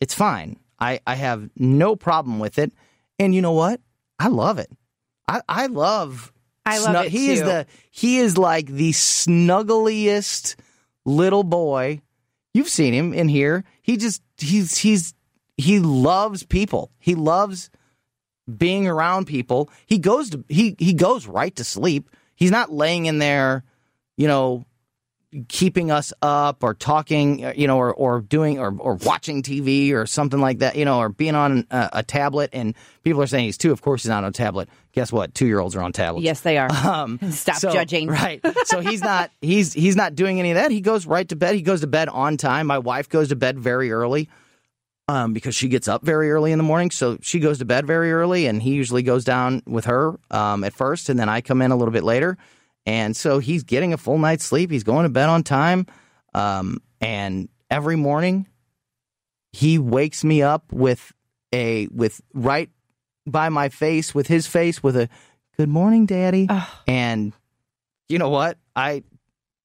It's 0.00 0.14
fine. 0.14 0.58
I, 0.78 1.00
I 1.06 1.14
have 1.14 1.50
no 1.56 1.96
problem 1.96 2.38
with 2.38 2.58
it. 2.58 2.72
And 3.18 3.34
you 3.34 3.42
know 3.42 3.52
what? 3.52 3.80
I 4.18 4.28
love 4.28 4.58
it. 4.58 4.70
I, 5.26 5.42
I 5.48 5.66
love 5.66 6.32
I 6.64 6.78
love 6.78 7.06
it 7.06 7.12
he 7.12 7.30
is 7.30 7.40
the 7.40 7.66
he 7.90 8.18
is 8.18 8.36
like 8.36 8.66
the 8.66 8.92
snuggliest 8.92 10.56
little 11.04 11.44
boy. 11.44 12.02
You've 12.52 12.68
seen 12.68 12.92
him 12.92 13.14
in 13.14 13.28
here. 13.28 13.64
He 13.82 13.96
just 13.96 14.22
he's 14.38 14.76
he's 14.78 15.14
he 15.56 15.80
loves 15.80 16.44
people. 16.44 16.90
He 16.98 17.14
loves 17.14 17.70
being 18.56 18.86
around 18.86 19.26
people. 19.26 19.70
He 19.86 19.98
goes 19.98 20.30
to 20.30 20.44
he 20.48 20.76
he 20.78 20.94
goes 20.94 21.26
right 21.26 21.54
to 21.56 21.64
sleep. 21.64 22.10
He's 22.36 22.50
not 22.50 22.72
laying 22.72 23.06
in 23.06 23.18
there, 23.18 23.64
you 24.16 24.28
know, 24.28 24.64
keeping 25.48 25.90
us 25.90 26.12
up 26.22 26.64
or 26.64 26.72
talking, 26.74 27.44
uh, 27.44 27.52
you 27.54 27.66
know, 27.66 27.76
or, 27.76 27.92
or 27.92 28.20
doing 28.20 28.58
or, 28.58 28.74
or 28.78 28.94
watching 28.94 29.42
TV 29.42 29.92
or 29.92 30.06
something 30.06 30.40
like 30.40 30.60
that, 30.60 30.76
you 30.76 30.84
know, 30.84 30.98
or 31.00 31.10
being 31.10 31.34
on 31.34 31.66
a, 31.70 31.90
a 31.94 32.02
tablet. 32.02 32.50
And 32.52 32.74
people 33.04 33.20
are 33.20 33.26
saying 33.26 33.44
he's 33.44 33.58
two. 33.58 33.70
Of 33.70 33.82
course, 33.82 34.02
he's 34.02 34.08
not 34.08 34.24
on 34.24 34.30
a 34.30 34.32
tablet. 34.32 34.68
Guess 34.92 35.12
what? 35.12 35.34
Two 35.34 35.46
year 35.46 35.60
olds 35.60 35.76
are 35.76 35.82
on 35.82 35.92
tablets. 35.92 36.24
Yes, 36.24 36.40
they 36.40 36.56
are. 36.56 36.70
Um, 36.72 37.18
Stop 37.30 37.56
so- 37.56 37.70
judging. 37.72 38.08
Right. 38.08 38.40
So 38.64 38.80
he's 38.80 39.00
not 39.02 39.30
he's 39.40 39.72
he's 39.72 39.96
not 39.96 40.14
doing 40.14 40.40
any 40.40 40.50
of 40.50 40.56
that. 40.56 40.70
He 40.70 40.82
goes 40.82 41.06
right 41.06 41.26
to 41.30 41.36
bed. 41.36 41.54
He 41.54 41.62
goes 41.62 41.80
to 41.80 41.86
bed 41.86 42.08
on 42.10 42.36
time. 42.36 42.66
My 42.66 42.78
wife 42.78 43.08
goes 43.08 43.28
to 43.28 43.36
bed 43.36 43.58
very 43.58 43.90
early. 43.92 44.28
Um, 45.10 45.32
because 45.32 45.54
she 45.54 45.68
gets 45.68 45.88
up 45.88 46.04
very 46.04 46.30
early 46.30 46.52
in 46.52 46.58
the 46.58 46.64
morning, 46.64 46.90
so 46.90 47.16
she 47.22 47.40
goes 47.40 47.60
to 47.60 47.64
bed 47.64 47.86
very 47.86 48.12
early, 48.12 48.44
and 48.44 48.60
he 48.60 48.74
usually 48.74 49.02
goes 49.02 49.24
down 49.24 49.62
with 49.66 49.86
her 49.86 50.18
um, 50.30 50.64
at 50.64 50.74
first, 50.74 51.08
and 51.08 51.18
then 51.18 51.30
I 51.30 51.40
come 51.40 51.62
in 51.62 51.70
a 51.70 51.76
little 51.76 51.92
bit 51.92 52.04
later, 52.04 52.36
and 52.88 53.14
so 53.14 53.38
he's 53.38 53.64
getting 53.64 53.92
a 53.92 53.98
full 53.98 54.16
night's 54.16 54.44
sleep. 54.44 54.70
He's 54.70 54.82
going 54.82 55.02
to 55.02 55.10
bed 55.10 55.28
on 55.28 55.42
time, 55.42 55.86
um, 56.32 56.78
and 57.02 57.50
every 57.70 57.96
morning 57.96 58.46
he 59.52 59.78
wakes 59.78 60.24
me 60.24 60.40
up 60.40 60.72
with 60.72 61.12
a 61.52 61.86
with 61.88 62.22
right 62.32 62.70
by 63.26 63.50
my 63.50 63.68
face 63.68 64.14
with 64.14 64.26
his 64.26 64.46
face 64.46 64.82
with 64.82 64.96
a 64.96 65.10
good 65.58 65.68
morning, 65.68 66.06
daddy, 66.06 66.48
and 66.86 67.34
you 68.08 68.18
know 68.18 68.30
what? 68.30 68.56
I 68.74 69.04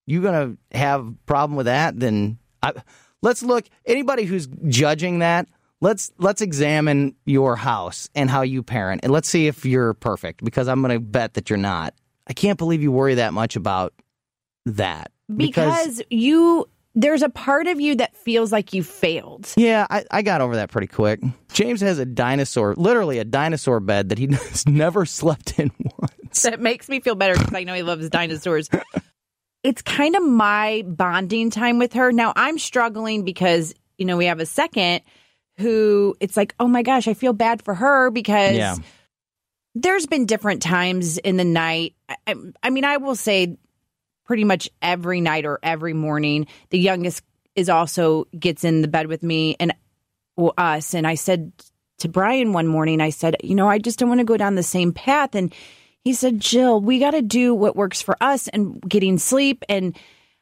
you 0.06 0.22
gonna 0.22 0.58
have 0.74 1.08
a 1.08 1.13
problem 1.25 1.56
with 1.56 1.68
that? 1.68 1.98
Then 1.98 2.39
I, 2.62 2.74
let's 3.22 3.42
look. 3.42 3.65
Anybody 3.86 4.25
who's 4.25 4.48
judging 4.68 5.20
that, 5.20 5.48
let's 5.80 6.12
let's 6.18 6.42
examine 6.42 7.15
your 7.25 7.56
house 7.56 8.10
and 8.15 8.30
how 8.30 8.42
you 8.42 8.63
parent, 8.63 9.01
and 9.03 9.13
let's 9.13 9.30
see 9.30 9.48
if 9.48 9.65
you're 9.65 9.94
perfect. 9.94 10.44
Because 10.44 10.68
I'm 10.68 10.82
gonna 10.82 11.00
bet 11.00 11.36
that 11.36 11.50
you're 11.50 11.56
not. 11.56 11.94
I 12.27 12.34
can't 12.34 12.58
believe 12.58 12.82
you 12.82 12.92
worry 12.92 13.15
that 13.15 13.34
much 13.34 13.56
about 13.56 13.94
that. 14.65 15.12
because 15.36 16.01
you 16.10 16.68
there's 16.96 17.24
a 17.24 17.30
part 17.30 17.65
of 17.65 17.82
you 17.82 17.96
that 17.96 18.15
feels 18.15 18.51
like 18.51 18.72
you 18.72 18.84
failed. 18.84 19.51
yeah, 19.58 19.88
I, 19.89 20.06
I 20.12 20.22
got 20.22 20.42
over 20.42 20.58
that 20.58 20.70
pretty 20.70 20.86
quick. 20.88 21.20
James 21.51 21.82
has 21.82 21.98
a 21.98 22.06
dinosaur, 22.06 22.75
literally 22.75 23.18
a 23.18 23.24
dinosaur 23.25 23.80
bed 23.80 24.10
that 24.10 24.20
he 24.20 24.27
has 24.32 24.68
never 24.68 25.06
slept 25.06 25.58
in 25.60 25.72
once. 26.00 26.44
That 26.44 26.60
makes 26.60 26.88
me 26.89 27.00
feel 27.00 27.15
better 27.15 27.34
because 27.34 27.53
I 27.56 27.63
know 27.63 27.74
he 27.74 27.82
loves 27.82 28.08
dinosaurs. 28.12 28.70
it's 29.63 29.82
kind 29.82 30.15
of 30.15 30.22
my 30.24 30.84
bonding 30.86 31.50
time 31.50 31.80
with 31.80 31.94
her. 31.94 32.12
Now 32.12 32.32
I'm 32.36 32.60
struggling 32.60 33.24
because, 33.25 33.74
you 33.98 34.06
know, 34.06 34.15
we 34.18 34.25
have 34.25 34.39
a 34.39 34.46
second 34.46 35.01
who 35.58 36.15
it's 36.20 36.38
like, 36.38 36.53
oh 36.60 36.68
my 36.68 36.84
gosh, 36.84 37.08
I 37.08 37.15
feel 37.15 37.34
bad 37.34 37.63
for 37.63 37.74
her 37.74 38.12
because 38.12 38.56
Yeah. 38.56 38.75
there's 39.75 40.06
been 40.06 40.25
different 40.27 40.62
times 40.62 41.18
in 41.18 41.38
the 41.38 41.44
night. 41.44 41.96
I- 42.27 42.36
I, 42.63 42.70
mean, 42.70 42.86
I 42.86 42.98
will 42.98 43.15
say 43.15 43.58
pretty 44.25 44.43
much 44.43 44.70
every 44.82 45.22
night 45.22 45.46
or 45.46 45.60
every 45.63 45.93
morning, 45.93 46.48
the 46.70 46.79
youngest 46.79 47.24
is 47.55 47.70
also 47.70 48.25
gets 48.39 48.63
in 48.63 48.82
the 48.82 48.88
bed 48.88 49.08
with 49.08 49.22
me 49.24 49.55
and 49.60 49.74
well, 50.36 50.53
us. 50.58 50.93
And 50.96 51.05
I 51.05 51.15
said 51.15 51.51
to 52.00 52.10
Brian 52.10 52.53
one 52.53 52.67
morning, 52.67 53.00
I 53.01 53.12
said, 53.12 53.36
you 53.43 53.53
know, 53.55 53.70
I 53.70 53.77
just 53.77 54.00
don't 54.00 54.10
want 54.10 54.20
to 54.20 54.25
go 54.25 54.38
down 54.38 54.55
the 54.55 54.63
same 54.63 54.91
path. 54.93 55.36
And 55.36 55.53
he 56.03 56.13
said, 56.13 56.39
Jill, 56.39 56.82
we 56.82 57.00
got 57.00 57.12
to 57.12 57.22
do 57.22 57.53
what 57.53 57.75
works 57.75 58.01
for 58.01 58.17
us 58.22 58.48
and 58.48 58.82
getting 58.82 59.17
sleep. 59.20 59.63
And 59.70 59.96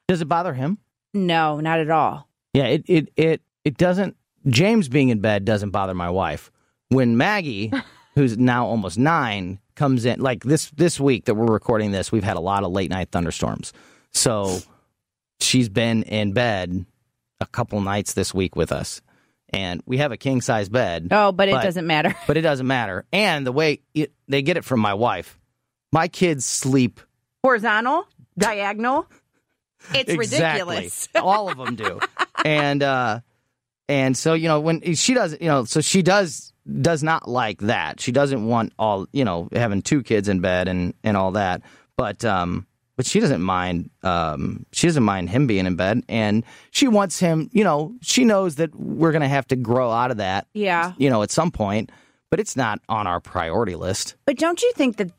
Does 0.08 0.22
it 0.22 0.26
bother 0.30 0.54
him? 0.54 0.78
no, 1.14 1.60
not 1.60 1.80
at 1.80 1.90
all. 1.90 2.28
Yeah, 2.54 2.66
it 2.68 2.84
it 2.88 3.10
it 3.18 3.42
it 3.66 3.78
doesn't. 3.78 4.16
James 4.48 4.88
being 4.90 5.10
in 5.10 5.20
bed 5.20 5.46
doesn't 5.46 5.70
bother 5.72 5.94
my 5.94 6.10
wife. 6.10 6.52
When 6.90 7.18
Maggie, 7.18 7.72
who's 8.16 8.38
now 8.38 8.66
almost 8.66 8.98
nine, 8.98 9.60
comes 9.82 10.06
in, 10.06 10.20
like 10.20 10.44
this 10.44 10.70
this 10.76 11.00
week 11.00 11.26
that 11.26 11.34
we're 11.34 11.52
recording 11.52 11.92
this, 11.92 12.12
we've 12.12 12.24
had 12.24 12.38
a 12.38 12.40
lot 12.42 12.64
of 12.64 12.72
late 12.72 12.92
night 12.92 13.10
thunderstorms. 13.12 13.74
So 14.14 14.60
she's 15.40 15.70
been 15.70 16.04
in 16.04 16.34
bed 16.34 16.86
a 17.40 17.48
couple 17.48 17.82
nights 17.82 18.14
this 18.14 18.32
week 18.32 18.56
with 18.56 18.72
us, 18.72 19.02
and 19.50 19.82
we 19.88 19.98
have 19.98 20.12
a 20.12 20.18
king 20.18 20.40
size 20.42 20.70
bed. 20.70 21.08
Oh, 21.10 21.32
but 21.32 21.50
it 21.50 21.54
doesn't 21.54 21.88
matter. 21.88 22.14
but 22.28 22.38
it 22.38 22.42
doesn't 22.42 22.68
matter. 22.68 23.06
And 23.12 23.44
the 23.48 23.52
way 23.52 23.82
it, 23.96 24.12
they 24.28 24.44
get 24.44 24.56
it 24.56 24.64
from 24.64 24.80
my 24.82 24.94
wife, 24.94 25.40
my 25.92 26.08
kids 26.08 26.46
sleep 26.46 27.00
Horizontal, 27.44 28.06
diagonal. 28.38 29.08
It's 29.96 30.12
Exactly. 30.12 30.76
ridiculous. 30.76 31.10
All 31.16 31.50
of 31.50 31.58
them 31.58 31.76
do. 31.76 32.00
and 32.46 32.84
uh 32.84 33.22
and 33.90 34.16
so 34.16 34.36
you 34.36 34.48
know 34.48 34.60
when 34.60 34.94
she 34.94 35.16
does 35.16 35.36
you 35.42 35.48
know 35.48 35.66
so 35.66 35.82
she 35.82 36.04
does 36.04 36.51
does 36.82 37.02
not 37.04 37.28
like 37.28 37.60
that. 37.62 38.00
She 38.00 38.12
doesn't 38.12 38.46
want 38.46 38.74
all, 38.78 39.08
you 39.12 39.26
know, 39.26 39.50
having 39.54 39.82
two 39.82 40.04
kids 40.04 40.28
in 40.30 40.40
bed 40.42 40.68
and 40.68 40.94
and 41.04 41.18
all 41.18 41.32
that. 41.32 41.62
But 41.98 42.24
um 42.26 42.68
but 42.98 43.06
she 43.06 43.20
doesn't 43.20 43.42
mind 43.42 43.90
um 44.04 44.66
she 44.72 44.88
doesn't 44.88 45.04
mind 45.04 45.30
him 45.30 45.48
being 45.48 45.66
in 45.66 45.76
bed 45.76 46.04
and 46.08 46.44
she 46.72 46.88
wants 46.88 47.20
him, 47.20 47.50
you 47.52 47.64
know, 47.64 47.94
she 48.02 48.26
knows 48.26 48.56
that 48.56 48.76
we're 48.76 49.12
going 49.12 49.22
to 49.24 49.28
have 49.28 49.48
to 49.48 49.56
grow 49.56 49.90
out 49.92 50.12
of 50.12 50.18
that, 50.18 50.48
Yeah. 50.54 50.94
you 50.98 51.10
know, 51.10 51.24
at 51.24 51.32
some 51.32 51.52
point, 51.52 51.92
but 52.30 52.40
it's 52.40 52.56
not 52.56 52.80
on 52.90 53.08
our 53.08 53.20
priority 53.20 53.76
list. 53.76 54.16
But 54.26 54.38
don't 54.38 54.62
you 54.62 54.72
think 54.76 54.98
that 54.98 55.12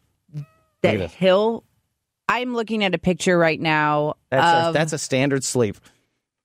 that 0.82 1.10
hill? 1.10 1.64
I'm 2.28 2.54
looking 2.54 2.82
at 2.84 2.94
a 2.94 2.98
picture 2.98 3.36
right 3.36 3.60
now. 3.60 4.14
That's 4.30 4.68
a, 4.68 4.72
that's 4.72 4.92
a 4.92 4.98
standard 4.98 5.44
sleep. 5.44 5.76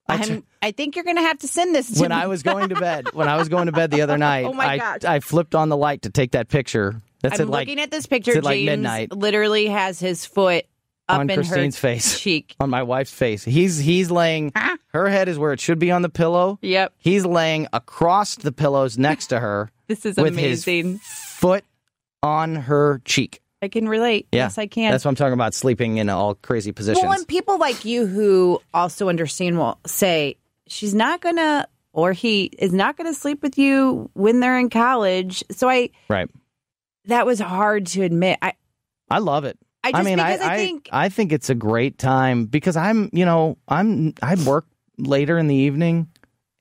I 0.10 0.18
t- 0.18 0.34
I'm, 0.34 0.44
I 0.62 0.72
think 0.72 0.96
you're 0.96 1.06
going 1.06 1.18
to 1.18 1.22
have 1.24 1.40
to 1.40 1.48
send 1.48 1.76
this 1.76 1.92
to 1.96 2.02
when 2.02 2.10
me. 2.10 2.16
I 2.16 2.28
was 2.28 2.44
going 2.44 2.70
to 2.70 2.76
bed, 2.76 3.08
when 3.14 3.28
I 3.28 3.36
was 3.38 3.50
going 3.50 3.66
to 3.66 3.72
bed 3.72 3.92
the 3.92 4.02
other 4.02 4.14
oh 4.16 4.18
night, 4.18 4.46
Oh 4.46 4.54
my 4.54 4.66
I, 4.66 4.78
gosh. 4.78 5.04
I 5.04 5.20
flipped 5.20 5.54
on 5.56 5.70
the 5.70 5.78
light 5.78 6.04
to 6.04 6.10
take 6.10 6.32
that 6.32 6.48
picture. 6.50 7.02
That's 7.22 7.40
I'm 7.40 7.48
at 7.48 7.52
like 7.52 7.68
looking 7.68 7.82
at 7.82 7.92
this 7.92 8.06
picture. 8.06 8.38
at, 8.38 8.44
like, 8.44 8.56
James 8.58 8.66
midnight. 8.68 9.12
literally 9.12 9.68
has 9.68 10.00
his 10.00 10.26
foot 10.26 10.66
up 11.10 11.20
On 11.20 11.30
in 11.30 11.36
Christine's 11.36 11.76
her 11.78 11.82
face. 11.82 12.20
cheek. 12.20 12.56
on 12.60 12.70
my 12.70 12.84
wife's 12.84 13.12
face. 13.12 13.44
He's 13.44 13.78
he's 13.78 14.12
laying. 14.12 14.52
Ah. 14.56 14.78
Her 14.94 15.10
head 15.10 15.28
is 15.30 15.38
where 15.40 15.52
it 15.54 15.60
should 15.60 15.80
be 15.80 15.90
on 15.92 16.02
the 16.02 16.10
pillow. 16.10 16.60
Yep. 16.62 16.94
He's 16.98 17.26
laying 17.26 17.68
across 17.74 18.36
the 18.36 18.52
pillows 18.52 18.98
next 18.98 19.28
to 19.28 19.40
her 19.40 19.72
This 19.88 20.06
is 20.06 20.16
with 20.18 20.34
amazing. 20.34 20.94
his 20.94 21.02
foot 21.04 21.64
on 22.24 22.56
her 22.56 23.02
cheek. 23.06 23.42
I 23.62 23.68
can 23.70 23.90
relate. 23.90 24.28
Yeah, 24.32 24.46
Yes, 24.46 24.58
I 24.58 24.68
can. 24.68 24.92
That's 24.92 25.06
what 25.06 25.10
I'm 25.10 25.16
talking 25.16 25.34
about. 25.34 25.54
Sleeping 25.54 25.98
in 25.98 26.10
all 26.10 26.36
crazy 26.36 26.72
positions. 26.72 27.04
Well, 27.04 27.14
and 27.14 27.28
people 27.28 27.58
like 27.58 27.86
you 27.86 28.06
who 28.06 28.62
also 28.74 29.10
understand 29.10 29.58
will 29.58 29.80
say 29.86 30.38
she's 30.68 30.94
not 30.94 31.22
gonna 31.22 31.68
or 31.94 32.14
he 32.14 32.46
is 32.60 32.74
not 32.74 32.98
gonna 32.98 33.14
sleep 33.14 33.42
with 33.42 33.58
you 33.58 34.10
when 34.14 34.40
they're 34.40 34.58
in 34.58 34.70
college. 34.70 35.44
So 35.52 35.70
I 35.70 35.90
right. 36.10 36.30
that 37.06 37.26
was 37.26 37.40
hard 37.40 37.88
to 37.88 38.04
admit. 38.04 38.38
I 38.42 38.54
I 39.10 39.20
love 39.20 39.46
it. 39.46 39.58
I 39.84 39.92
just 39.92 40.06
mean, 40.06 40.20
I, 40.20 40.34
I, 40.34 40.58
think 40.58 40.90
I 40.92 41.10
think 41.10 41.32
it's 41.32 41.50
a 41.50 41.56
great 41.56 41.98
time 41.98 42.46
because 42.46 42.76
I'm, 42.76 43.10
you 43.14 43.26
know, 43.26 43.58
I'm 43.68 44.14
I 44.22 44.36
work 44.36 44.66
later 44.98 45.38
in 45.38 45.48
the 45.48 45.56
evening, 45.56 46.10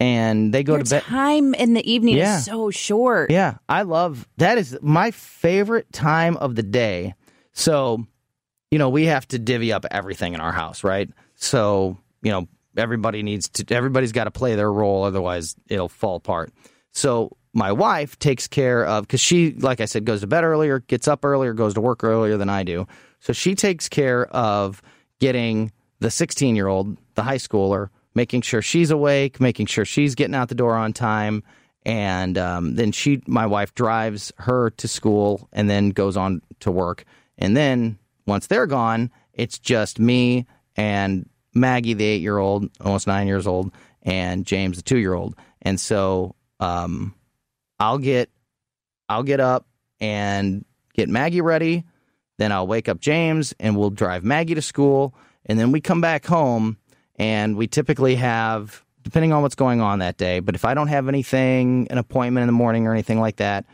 and 0.01 0.53
they 0.53 0.63
go 0.63 0.75
your 0.75 0.85
to 0.85 0.91
bed. 0.91 1.03
time 1.05 1.55
in 1.55 1.75
the 1.75 1.91
evening 1.91 2.17
Yeah. 2.17 2.39
is 2.39 2.45
so 2.45 2.71
short. 2.71 3.31
Yeah, 3.31 3.57
I 3.69 3.83
love 3.83 4.29
that. 4.37 4.59
Is 4.59 4.77
my 4.83 5.11
favorite 5.11 5.93
time 5.93 6.37
of 6.37 6.55
the 6.55 6.63
day. 6.63 7.15
So, 7.53 8.05
you 8.71 8.79
know, 8.79 8.89
we 8.91 9.07
have 9.07 9.27
to 9.29 9.39
divvy 9.39 9.73
up 9.73 9.87
everything 9.91 10.35
in 10.35 10.41
our 10.41 10.53
house, 10.53 10.85
right? 10.85 11.09
So, 11.37 11.97
you 12.23 12.31
know, 12.31 12.47
everybody 12.77 13.23
needs 13.23 13.49
to. 13.51 13.75
Everybody's 13.75 14.13
got 14.13 14.25
to 14.25 14.31
play 14.31 14.55
their 14.55 14.71
role, 14.73 15.05
otherwise 15.05 15.57
it'll 15.69 15.89
fall 15.89 16.17
apart. 16.17 16.53
So, 16.93 17.37
my 17.55 17.73
wife 17.73 18.19
takes 18.19 18.47
care 18.49 18.85
of 18.85 19.05
because 19.05 19.21
she, 19.21 19.53
like 19.53 19.81
I 19.81 19.87
said, 19.87 20.05
goes 20.05 20.21
to 20.21 20.27
bed 20.27 20.45
earlier, 20.45 20.81
gets 20.81 21.09
up 21.09 21.25
earlier, 21.25 21.55
goes 21.55 21.73
to 21.73 21.81
work 21.81 22.05
earlier 22.05 22.37
than 22.37 22.51
I 22.51 22.65
do. 22.65 22.87
So 23.21 23.33
she 23.33 23.55
takes 23.55 23.89
care 23.89 24.27
of 24.27 24.83
getting 25.21 25.73
the 26.01 26.11
16 26.11 26.55
year 26.55 26.67
old, 26.67 26.99
the 27.15 27.23
high 27.23 27.39
schooler, 27.39 27.89
making 28.17 28.41
sure 28.41 28.63
she's 28.63 28.91
awake, 28.91 29.41
making 29.41 29.67
sure 29.67 29.85
she's 29.85 30.15
getting 30.15 30.35
out 30.35 30.49
the 30.49 30.55
door 30.55 30.75
on 30.75 30.95
time, 30.95 31.45
and 31.85 32.39
um, 32.39 32.75
then 32.75 32.91
she, 32.91 33.23
my 33.27 33.47
wife, 33.47 33.75
drives 33.75 34.33
her 34.39 34.71
to 34.71 34.89
school 34.89 35.49
and 35.53 35.69
then 35.69 35.91
goes 35.91 36.17
on 36.17 36.41
to 36.61 36.73
work. 36.73 37.05
And 37.37 37.55
then 37.55 37.99
once 38.27 38.47
they're 38.47 38.67
gone, 38.67 39.13
it's 39.35 39.59
just 39.59 40.01
me 40.01 40.47
and 40.75 41.29
Maggie, 41.55 41.93
the 41.93 42.05
eight 42.05 42.23
year 42.23 42.39
old, 42.39 42.71
almost 42.81 43.07
nine 43.07 43.27
years 43.27 43.47
old, 43.47 43.71
and 44.03 44.47
James, 44.47 44.79
the 44.79 44.83
two 44.83 44.99
year 44.99 45.13
old. 45.13 45.37
And 45.61 45.79
so 45.79 46.35
um, 46.59 47.15
I'll 47.79 47.99
get 47.99 48.31
I'll 49.09 49.23
get 49.23 49.41
up 49.41 49.67
and 50.01 50.65
get 50.95 51.11
Maggie 51.11 51.43
ready. 51.43 51.85
Then 52.39 52.51
I'll 52.51 52.67
wake 52.67 52.89
up 52.89 52.99
James 52.99 53.55
and 53.61 53.77
we'll 53.77 53.91
drive 53.91 54.25
Maggie 54.25 54.55
to 54.55 54.63
school. 54.63 55.15
And 55.45 55.59
then 55.59 55.71
we 55.71 55.81
come 55.81 56.01
back 56.01 56.25
home 56.27 56.79
and 57.19 57.57
we 57.57 57.67
typically 57.67 58.17
have, 58.17 58.85
depending 59.03 59.33
on 59.33 59.43
what's 59.43 59.55
going 59.55 59.81
on 59.81 60.01
that 60.01 60.17
day, 60.17 60.41
but 60.41 60.55
if 60.55 60.65
I 60.65 60.75
don't 60.75 60.89
have 60.89 61.09
anything, 61.09 61.89
an 61.91 61.99
appointment 61.99 62.43
in 62.43 62.49
the 62.49 62.53
morning 62.53 62.87
or 62.87 62.93
anything 62.93 63.21
like 63.21 63.37
that, 63.37 63.65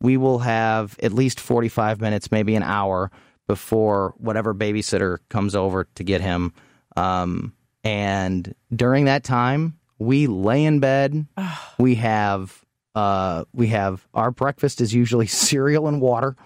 we 0.00 0.16
will 0.16 0.38
have 0.40 0.96
at 1.02 1.12
least 1.12 1.40
45 1.40 2.00
minutes, 2.00 2.30
maybe 2.30 2.54
an 2.54 2.62
hour 2.62 3.10
before 3.46 4.14
whatever 4.16 4.54
babysitter 4.54 5.18
comes 5.28 5.54
over 5.54 5.88
to 5.96 6.04
get 6.04 6.20
him. 6.20 6.52
Um, 6.96 7.54
and 7.84 8.54
during 8.74 9.06
that 9.06 9.24
time, 9.24 9.78
we 9.98 10.26
lay 10.26 10.64
in 10.64 10.80
bed. 10.80 11.26
we 11.78 11.96
have 11.96 12.64
uh, 12.94 13.44
we 13.52 13.68
have 13.68 14.06
our 14.14 14.30
breakfast 14.30 14.80
is 14.80 14.92
usually 14.92 15.26
cereal 15.46 15.88
and 15.88 16.00
water. 16.00 16.36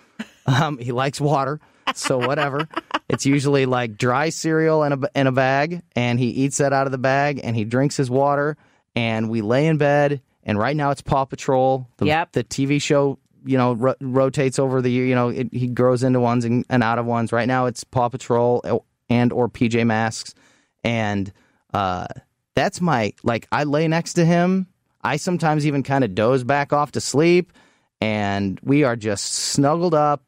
Um, 0.47 0.79
he 0.79 0.93
likes 0.93 1.21
water, 1.21 1.61
so 1.95 2.19
whatever. 2.19 2.69
It's 3.09 3.27
usually 3.27 3.67
like 3.67 3.97
dry 3.97 4.31
cereal 4.31 4.83
in 4.85 4.93
a 4.93 4.99
in 5.15 5.27
a 5.27 5.33
bag, 5.33 5.83
and 5.95 6.19
he 6.19 6.29
eats 6.29 6.59
that 6.59 6.73
out 6.73 6.87
of 6.87 6.93
the 6.93 6.99
bag, 6.99 7.41
and 7.43 7.55
he 7.57 7.65
drinks 7.65 7.97
his 7.97 8.11
water, 8.11 8.57
and 8.97 9.29
we 9.29 9.43
lay 9.43 9.67
in 9.67 9.77
bed. 9.79 10.21
And 10.43 10.59
right 10.59 10.77
now 10.77 10.91
it's 10.91 11.01
Paw 11.03 11.25
Patrol. 11.25 11.89
The, 11.97 12.07
Yep. 12.07 12.33
the 12.33 12.45
TV 12.45 12.81
show, 12.81 13.19
you 13.47 13.57
know, 13.57 13.73
ro- 13.75 13.95
rotates 14.01 14.59
over 14.59 14.83
the 14.83 14.91
year. 14.91 15.07
You 15.07 15.15
know, 15.15 15.29
it, 15.31 15.49
he 15.53 15.67
grows 15.69 16.03
into 16.03 16.21
ones 16.21 16.45
and, 16.45 16.67
and 16.69 16.83
out 16.83 16.99
of 16.99 17.07
ones. 17.07 17.33
Right 17.33 17.49
now 17.49 17.67
it's 17.67 17.83
Paw 17.85 18.09
Patrol 18.11 18.83
and 19.09 19.33
or 19.33 19.49
PJ 19.49 19.87
Masks, 19.87 20.35
and 20.83 21.33
uh, 21.73 22.07
that's 22.55 22.81
my 22.81 23.13
like. 23.23 23.47
I 23.53 23.65
lay 23.65 23.89
next 23.89 24.15
to 24.15 24.25
him. 24.25 24.67
I 25.03 25.17
sometimes 25.17 25.67
even 25.67 25.83
kind 25.83 26.05
of 26.05 26.15
doze 26.15 26.45
back 26.45 26.73
off 26.73 26.93
to 26.93 27.01
sleep, 27.01 27.53
and 28.01 28.59
we 28.63 28.85
are 28.85 28.97
just 28.97 29.33
snuggled 29.33 29.93
up, 29.95 30.23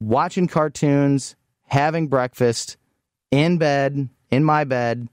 watching 0.00 0.46
cartoons, 0.48 1.36
having 1.70 2.08
breakfast, 2.08 2.76
in 3.30 3.58
bed, 3.58 4.08
in 4.30 4.44
my 4.44 4.64
bed, 4.64 5.08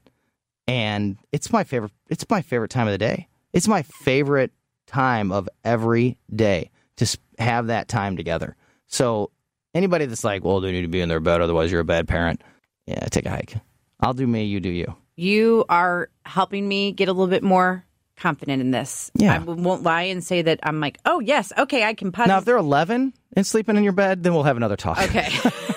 and 0.66 1.16
it's 1.32 1.52
my 1.52 1.64
favorite. 1.64 1.92
It's 2.08 2.28
my 2.28 2.42
favorite 2.42 2.70
time 2.70 2.86
of 2.86 2.92
the 2.92 2.98
day. 2.98 3.28
It's 3.52 3.68
my 3.68 3.82
favorite 3.82 4.52
time 4.86 5.32
of 5.32 5.48
every 5.64 6.18
day 6.34 6.70
to 6.96 7.18
have 7.38 7.68
that 7.68 7.88
time 7.88 8.16
together. 8.16 8.56
So 8.86 9.30
anybody 9.74 10.06
that's 10.06 10.24
like, 10.24 10.44
well, 10.44 10.60
they 10.60 10.72
need 10.72 10.82
to 10.82 10.88
be 10.88 11.00
in 11.00 11.08
their 11.08 11.20
bed, 11.20 11.40
otherwise 11.40 11.70
you're 11.70 11.80
a 11.80 11.84
bad 11.84 12.08
parent. 12.08 12.42
Yeah, 12.86 13.00
take 13.06 13.26
a 13.26 13.30
hike. 13.30 13.54
I'll 14.00 14.14
do 14.14 14.26
me, 14.26 14.44
you 14.44 14.60
do 14.60 14.68
you. 14.68 14.94
You 15.16 15.64
are 15.68 16.10
helping 16.24 16.66
me 16.66 16.92
get 16.92 17.08
a 17.08 17.12
little 17.12 17.28
bit 17.28 17.42
more 17.42 17.84
confident 18.16 18.60
in 18.60 18.70
this. 18.70 19.10
Yeah. 19.14 19.34
I 19.34 19.38
won't 19.38 19.82
lie 19.82 20.02
and 20.02 20.22
say 20.22 20.42
that 20.42 20.60
I'm 20.62 20.80
like, 20.80 20.98
oh 21.04 21.20
yes, 21.20 21.52
okay, 21.56 21.84
I 21.84 21.94
can 21.94 22.12
Now, 22.16 22.38
if 22.38 22.44
they're 22.44 22.56
11 22.56 23.12
and 23.34 23.46
sleeping 23.46 23.76
in 23.76 23.84
your 23.84 23.92
bed, 23.92 24.22
then 24.22 24.34
we'll 24.34 24.44
have 24.44 24.56
another 24.56 24.76
talk. 24.76 24.98
Okay. 25.02 25.28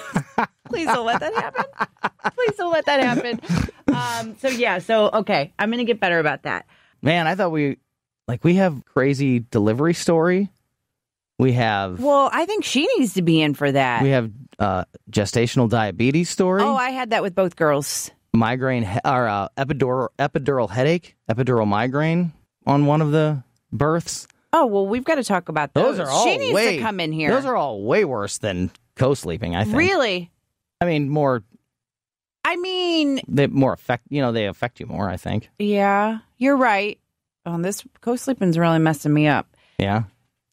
Please 0.72 0.88
don't 0.88 1.06
let 1.06 1.20
that 1.20 1.34
happen. 1.36 1.66
Please 2.36 2.56
don't 2.58 2.72
let 2.72 2.86
that 2.86 3.00
happen. 3.04 3.40
Um, 3.88 4.36
so 4.40 4.48
yeah, 4.48 4.80
so 4.80 5.10
okay, 5.14 5.54
I'm 5.60 5.70
gonna 5.72 5.84
get 5.84 6.00
better 6.00 6.20
about 6.20 6.44
that. 6.44 6.66
Man, 7.02 7.28
I 7.28 7.36
thought 7.36 7.52
we 7.52 7.78
like 8.28 8.44
we 8.44 8.56
have 8.56 8.84
crazy 8.86 9.40
delivery 9.52 9.94
story. 9.94 10.50
We 11.40 11.54
have 11.54 12.00
Well, 12.00 12.30
I 12.32 12.46
think 12.46 12.64
she 12.64 12.88
needs 12.98 13.16
to 13.16 13.22
be 13.22 13.42
in 13.42 13.54
for 13.56 13.72
that. 13.72 14.04
we 14.04 14.10
have 14.10 14.32
uh, 14.60 14.86
gestational 15.10 15.68
diabetes 15.70 16.30
story, 16.30 16.62
oh, 16.62 16.76
I 16.76 16.92
had 16.92 17.10
that 17.10 17.24
with 17.24 17.34
both 17.34 17.56
girls. 17.56 18.12
migraine 18.32 18.84
he- 18.84 19.00
or 19.04 19.28
uh, 19.28 19.48
epidural 19.58 20.10
epidural 20.20 20.70
headache, 20.70 21.16
epidural 21.30 21.68
migraine 21.68 22.32
on 22.68 22.86
one 22.86 23.02
of 23.02 23.12
the 23.12 23.44
births. 23.72 24.28
Oh 24.54 24.68
well, 24.68 24.86
we've 24.86 25.04
got 25.04 25.16
to 25.16 25.24
talk 25.24 25.50
about 25.50 25.74
those. 25.74 25.98
Those 25.98 26.08
are 26.08 26.12
all 26.12 26.26
she 26.26 26.38
needs 26.38 26.54
way, 26.54 26.76
to 26.78 26.82
come 26.84 27.00
in 27.00 27.12
here. 27.12 27.32
Those 27.32 27.46
are 27.46 27.56
all 27.56 27.82
way 27.84 28.06
worse 28.06 28.38
than 28.38 28.70
co-sleeping. 28.96 29.56
I 29.56 29.64
think. 29.64 29.76
really. 29.78 30.32
I 30.82 30.86
mean, 30.86 31.10
more 31.10 31.44
I 32.44 32.56
mean, 32.58 33.22
they 33.28 33.48
more 33.48 33.74
affect. 33.74 34.08
You 34.10 34.22
know, 34.22 34.32
they 34.32 34.48
affect 34.48 34.80
you 34.80 34.88
more. 34.88 35.10
I 35.10 35.18
think. 35.18 35.50
yeah, 35.60 36.20
you're 36.38 36.58
right. 36.58 37.00
Oh, 37.46 37.60
this 37.62 37.84
co-sleeping's 38.02 38.58
really 38.58 38.80
messing 38.80 39.14
me 39.14 39.28
up, 39.28 39.48
Yeah. 39.80 40.04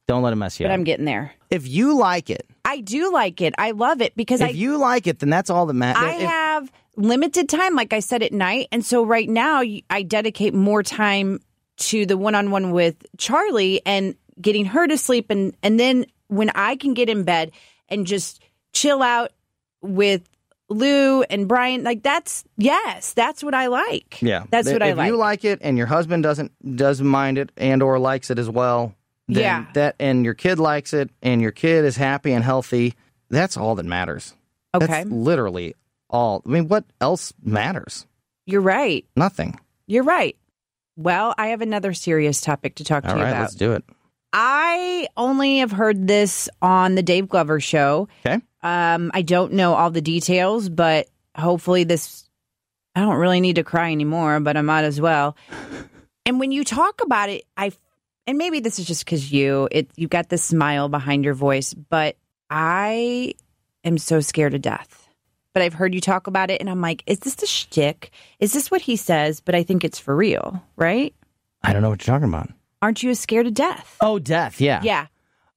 Don't 0.06 0.22
let 0.22 0.32
it 0.32 0.36
mess 0.36 0.58
you 0.58 0.64
but 0.64 0.70
up. 0.70 0.74
I'm 0.74 0.84
getting 0.84 1.04
there. 1.04 1.32
if 1.50 1.68
you 1.68 1.98
like 1.98 2.30
it, 2.30 2.48
I 2.64 2.80
do 2.80 3.12
like 3.12 3.42
it. 3.42 3.54
I 3.58 3.72
love 3.72 4.00
it 4.00 4.16
because 4.16 4.40
if 4.40 4.48
I 4.48 4.50
you 4.52 4.78
like 4.78 5.06
it, 5.06 5.18
then 5.18 5.28
that's 5.28 5.50
all 5.50 5.66
that 5.66 5.74
matters. 5.74 6.02
I 6.02 6.12
have 6.12 6.72
limited 6.96 7.46
time, 7.48 7.74
like 7.74 7.92
I 7.92 8.00
said, 8.00 8.22
at 8.22 8.32
night. 8.32 8.68
And 8.72 8.82
so 8.82 9.04
right 9.04 9.28
now, 9.28 9.62
I 9.90 10.02
dedicate 10.02 10.54
more 10.54 10.82
time 10.82 11.40
to 11.78 12.06
the 12.06 12.16
one 12.16 12.34
on 12.34 12.50
one 12.50 12.70
with 12.72 12.96
Charlie 13.18 13.82
and 13.84 14.14
getting 14.40 14.64
her 14.64 14.86
to 14.86 14.96
sleep. 14.96 15.30
And, 15.30 15.54
and 15.62 15.78
then 15.78 16.06
when 16.28 16.50
I 16.54 16.76
can 16.76 16.94
get 16.94 17.10
in 17.10 17.24
bed 17.24 17.52
and 17.90 18.06
just 18.06 18.42
chill 18.72 19.02
out 19.02 19.30
with 19.82 20.22
Lou 20.70 21.22
and 21.22 21.48
Brian, 21.48 21.82
like 21.82 22.02
that's, 22.02 22.44
yes, 22.56 23.14
that's 23.14 23.42
what 23.42 23.54
I 23.54 23.68
like. 23.68 24.20
Yeah, 24.20 24.44
That's 24.50 24.68
If- 24.68 24.74
what 24.74 24.82
I 24.82 24.88
if 24.90 24.96
like. 24.98 25.06
you 25.08 25.16
like 25.16 25.44
it, 25.44 25.60
and 25.62 25.78
your 25.78 25.86
husband 25.86 26.22
doesn't 26.22 26.52
doesn't 26.76 27.06
mind 27.06 27.38
it, 27.38 27.50
and 27.56 27.82
or 27.82 27.98
likes 27.98 28.30
it 28.30 28.38
as 28.38 28.50
well, 28.50 28.94
then 29.28 29.42
Yeah. 29.42 29.64
that 29.74 29.96
and 29.98 30.24
your 30.24 30.34
kid 30.34 30.58
likes 30.58 30.92
it, 30.92 31.10
and 31.22 31.40
your 31.40 31.52
kid 31.52 31.84
is 31.84 31.96
happy 31.96 32.32
and 32.32 32.44
healthy. 32.44 32.94
That's 33.30 33.56
all 33.56 33.74
that 33.76 33.86
matters. 33.86 34.34
Okay. 34.74 34.86
That's 34.86 35.10
literally 35.10 35.74
all. 36.10 36.42
I 36.44 36.48
mean, 36.50 36.68
what 36.68 36.84
else 37.00 37.32
matters? 37.42 38.06
You're 38.46 38.60
right. 38.60 39.04
Nothing. 39.16 39.58
You're 39.86 40.04
right. 40.04 40.36
Well, 40.96 41.34
I 41.38 41.48
have 41.48 41.62
another 41.62 41.94
serious 41.94 42.40
topic 42.40 42.74
to 42.76 42.84
talk 42.84 43.04
to 43.04 43.10
All 43.10 43.16
you 43.16 43.22
right, 43.22 43.30
about. 43.30 43.40
let's 43.42 43.54
do 43.54 43.72
it. 43.72 43.84
I 44.32 45.08
only 45.16 45.58
have 45.58 45.72
heard 45.72 46.06
this 46.06 46.48
on 46.60 46.94
the 46.94 47.02
Dave 47.02 47.28
Glover 47.28 47.60
show. 47.60 48.08
Okay. 48.26 48.40
Um, 48.62 49.10
I 49.14 49.22
don't 49.22 49.52
know 49.54 49.74
all 49.74 49.90
the 49.90 50.00
details, 50.00 50.68
but 50.68 51.08
hopefully 51.36 51.84
this. 51.84 52.24
I 52.94 53.00
don't 53.00 53.16
really 53.16 53.40
need 53.40 53.56
to 53.56 53.64
cry 53.64 53.92
anymore, 53.92 54.40
but 54.40 54.56
I 54.56 54.62
might 54.62 54.84
as 54.84 55.00
well. 55.00 55.36
And 56.28 56.38
when 56.38 56.52
you 56.52 56.62
talk 56.62 57.00
about 57.02 57.30
it, 57.30 57.44
I 57.56 57.72
and 58.26 58.36
maybe 58.36 58.60
this 58.60 58.78
is 58.78 58.84
just 58.84 59.02
because 59.02 59.32
you 59.32 59.66
it 59.70 59.90
you 59.96 60.08
got 60.08 60.28
this 60.28 60.44
smile 60.44 60.90
behind 60.90 61.24
your 61.24 61.32
voice, 61.32 61.72
but 61.72 62.18
I 62.50 63.32
am 63.82 63.96
so 63.96 64.20
scared 64.20 64.52
to 64.52 64.58
death. 64.58 65.08
But 65.54 65.62
I've 65.62 65.72
heard 65.72 65.94
you 65.94 66.02
talk 66.02 66.26
about 66.26 66.50
it, 66.50 66.60
and 66.60 66.68
I'm 66.68 66.82
like, 66.82 67.02
is 67.06 67.20
this 67.20 67.36
the 67.36 67.46
shtick? 67.46 68.10
Is 68.40 68.52
this 68.52 68.70
what 68.70 68.82
he 68.82 68.96
says? 68.96 69.40
But 69.40 69.54
I 69.54 69.62
think 69.62 69.84
it's 69.84 69.98
for 69.98 70.14
real, 70.14 70.62
right? 70.76 71.14
I 71.62 71.72
don't 71.72 71.80
know 71.80 71.88
what 71.88 72.06
you're 72.06 72.14
talking 72.14 72.28
about. 72.28 72.50
Aren't 72.82 73.02
you 73.02 73.14
scared 73.14 73.46
to 73.46 73.50
death? 73.52 73.96
Oh, 74.00 74.18
death. 74.18 74.60
Yeah. 74.60 74.80
Yeah. 74.82 75.06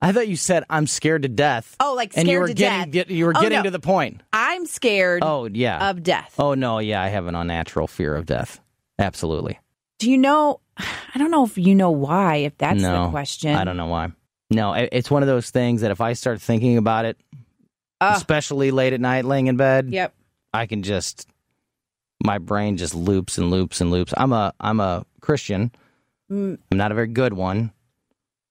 I 0.02 0.12
thought 0.12 0.28
you 0.28 0.36
said 0.36 0.64
I'm 0.70 0.88
scared 0.88 1.22
to 1.22 1.28
death. 1.30 1.76
Oh, 1.80 1.94
like 1.96 2.18
and 2.18 2.28
you 2.28 2.40
were 2.40 2.48
to 2.48 2.54
getting 2.56 2.92
death. 2.92 3.08
get, 3.08 3.12
you 3.12 3.26
were 3.26 3.34
Oh, 3.36 3.42
getting 3.42 3.60
no. 3.60 3.64
to 3.64 3.70
the 3.72 3.80
point. 3.80 4.22
I'm 4.34 4.66
scared 4.66 5.22
Oh 5.24 5.46
yeah. 5.52 5.90
of 5.92 6.02
death. 6.02 6.34
oh 6.40 6.56
no, 6.56 6.80
yeah. 6.80 7.02
I 7.02 7.10
have 7.10 7.28
an 7.28 7.36
unnatural 7.36 7.86
fear 7.88 8.16
of 8.16 8.26
death. 8.26 8.60
Absolutely. 8.98 9.60
Do 10.00 10.10
you 10.10 10.18
know? 10.18 10.60
I 10.78 11.20
don't 11.20 11.30
know 11.30 11.46
if 11.46 11.56
you 11.60 11.76
know 11.76 11.92
why. 11.92 12.38
If 12.38 12.58
that's 12.58 12.82
no, 12.82 13.06
the 13.06 13.10
question, 13.12 13.54
I 13.56 13.64
don't 13.64 13.78
know 13.78 13.86
why. 13.86 14.12
No, 14.50 14.74
it's 14.74 15.12
one 15.12 15.22
of 15.22 15.28
those 15.28 15.50
things 15.52 15.82
that 15.82 15.92
if 15.92 16.02
I 16.02 16.14
start 16.14 16.42
thinking 16.42 16.78
about 16.78 17.06
it, 17.06 17.18
Oh. 18.04 18.14
especially 18.16 18.72
late 18.72 18.94
at 18.94 19.00
night, 19.00 19.26
laying 19.26 19.46
in 19.46 19.58
bed, 19.58 19.92
Yep. 19.92 20.16
I 20.56 20.66
can 20.66 20.82
just 20.82 21.28
my 22.26 22.40
brain 22.40 22.78
just 22.78 22.96
loops 22.96 23.38
and 23.38 23.52
loops 23.52 23.80
and 23.82 23.92
loops. 23.92 24.16
I'm 24.18 24.34
a 24.34 24.52
I'm 24.60 24.80
a 24.80 25.06
Christian. 25.22 25.72
I'm 26.32 26.58
not 26.72 26.92
a 26.92 26.96
very 26.96 27.08
good 27.08 27.34
one. 27.34 27.72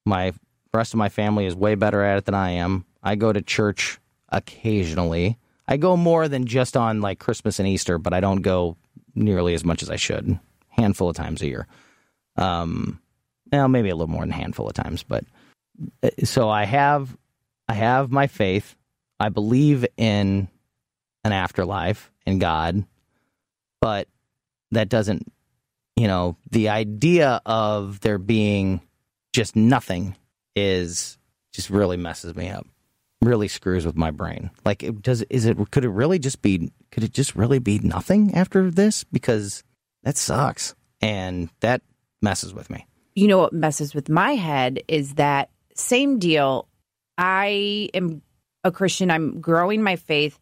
My 0.04 0.32
rest 0.74 0.92
of 0.92 0.98
my 0.98 1.08
family 1.08 1.46
is 1.46 1.54
way 1.54 1.74
better 1.74 2.02
at 2.02 2.18
it 2.18 2.24
than 2.26 2.34
I 2.34 2.50
am. 2.50 2.84
I 3.02 3.14
go 3.16 3.32
to 3.32 3.40
church 3.40 3.98
occasionally. 4.28 5.38
I 5.66 5.76
go 5.78 5.96
more 5.96 6.28
than 6.28 6.46
just 6.46 6.76
on 6.76 7.00
like 7.00 7.18
Christmas 7.18 7.58
and 7.58 7.66
Easter, 7.66 7.98
but 7.98 8.12
I 8.12 8.20
don't 8.20 8.42
go 8.42 8.76
nearly 9.14 9.54
as 9.54 9.64
much 9.64 9.82
as 9.82 9.90
I 9.90 9.96
should. 9.96 10.38
Handful 10.68 11.08
of 11.08 11.16
times 11.16 11.42
a 11.42 11.46
year. 11.46 11.66
Um, 12.36 13.00
well, 13.50 13.68
maybe 13.68 13.88
a 13.88 13.96
little 13.96 14.12
more 14.12 14.22
than 14.22 14.30
a 14.30 14.36
handful 14.36 14.68
of 14.68 14.74
times, 14.74 15.02
but 15.02 15.24
uh, 16.02 16.10
so 16.24 16.48
I 16.48 16.64
have, 16.64 17.16
I 17.68 17.74
have 17.74 18.10
my 18.10 18.26
faith. 18.26 18.76
I 19.18 19.28
believe 19.28 19.86
in 19.96 20.48
an 21.24 21.32
afterlife 21.32 22.10
and 22.26 22.40
God, 22.40 22.84
but 23.80 24.08
that 24.70 24.88
doesn't, 24.88 25.30
you 26.00 26.08
know, 26.08 26.34
the 26.50 26.70
idea 26.70 27.42
of 27.44 28.00
there 28.00 28.16
being 28.16 28.80
just 29.34 29.54
nothing 29.54 30.16
is 30.56 31.18
just 31.52 31.68
really 31.68 31.98
messes 31.98 32.34
me 32.34 32.48
up. 32.48 32.66
Really 33.20 33.48
screws 33.48 33.84
with 33.84 33.96
my 33.96 34.10
brain. 34.10 34.50
Like, 34.64 34.82
it 34.82 35.02
does 35.02 35.20
is 35.28 35.44
it? 35.44 35.58
Could 35.70 35.84
it 35.84 35.90
really 35.90 36.18
just 36.18 36.40
be? 36.40 36.72
Could 36.90 37.04
it 37.04 37.12
just 37.12 37.36
really 37.36 37.58
be 37.58 37.80
nothing 37.80 38.34
after 38.34 38.70
this? 38.70 39.04
Because 39.04 39.62
that 40.02 40.16
sucks, 40.16 40.74
and 41.02 41.50
that 41.60 41.82
messes 42.22 42.54
with 42.54 42.70
me. 42.70 42.86
You 43.14 43.28
know 43.28 43.36
what 43.36 43.52
messes 43.52 43.94
with 43.94 44.08
my 44.08 44.36
head 44.36 44.82
is 44.88 45.16
that 45.16 45.50
same 45.74 46.18
deal. 46.18 46.66
I 47.18 47.90
am 47.92 48.22
a 48.64 48.72
Christian. 48.72 49.10
I'm 49.10 49.42
growing 49.42 49.82
my 49.82 49.96
faith. 49.96 50.38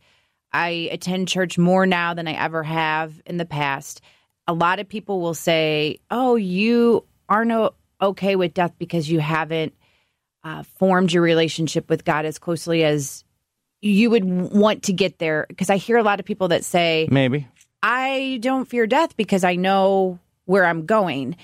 I 0.53 0.89
attend 0.93 1.27
church 1.27 1.59
more 1.59 1.85
now 1.85 2.15
than 2.15 2.29
I 2.29 2.35
ever 2.35 2.63
have 2.63 3.21
in 3.27 3.39
the 3.39 3.45
past. 3.45 4.01
A 4.49 4.53
lot 4.53 4.81
of 4.81 4.89
people 4.89 5.21
will 5.21 5.35
say, 5.35 6.01
"Oh, 6.11 6.35
you 6.35 7.05
aren't 7.29 7.73
okay 8.03 8.35
with 8.35 8.55
death 8.55 8.73
because 8.79 9.09
you 9.09 9.21
haven't 9.21 9.75
uh, 10.43 10.65
formed 10.65 11.13
your 11.13 11.23
relationship 11.23 11.89
with 11.89 12.05
God 12.05 12.25
as 12.25 12.39
closely 12.39 12.83
as 12.83 13.25
you 13.81 14.11
would 14.11 14.25
want 14.25 14.85
to 14.85 14.93
get 14.93 15.19
there." 15.19 15.47
Because 15.49 15.71
I 15.71 15.77
hear 15.77 15.99
a 15.99 16.03
lot 16.03 16.19
of 16.19 16.27
people 16.27 16.49
that 16.49 16.65
say, 16.65 17.07
Maybe. 17.11 17.47
I 17.83 18.39
don't 18.43 18.67
fear 18.67 18.87
death 18.87 19.17
because 19.17 19.45
I 19.45 19.55
know 19.55 20.19
where 20.47 20.65
I'm 20.65 20.87
going. 20.87 21.37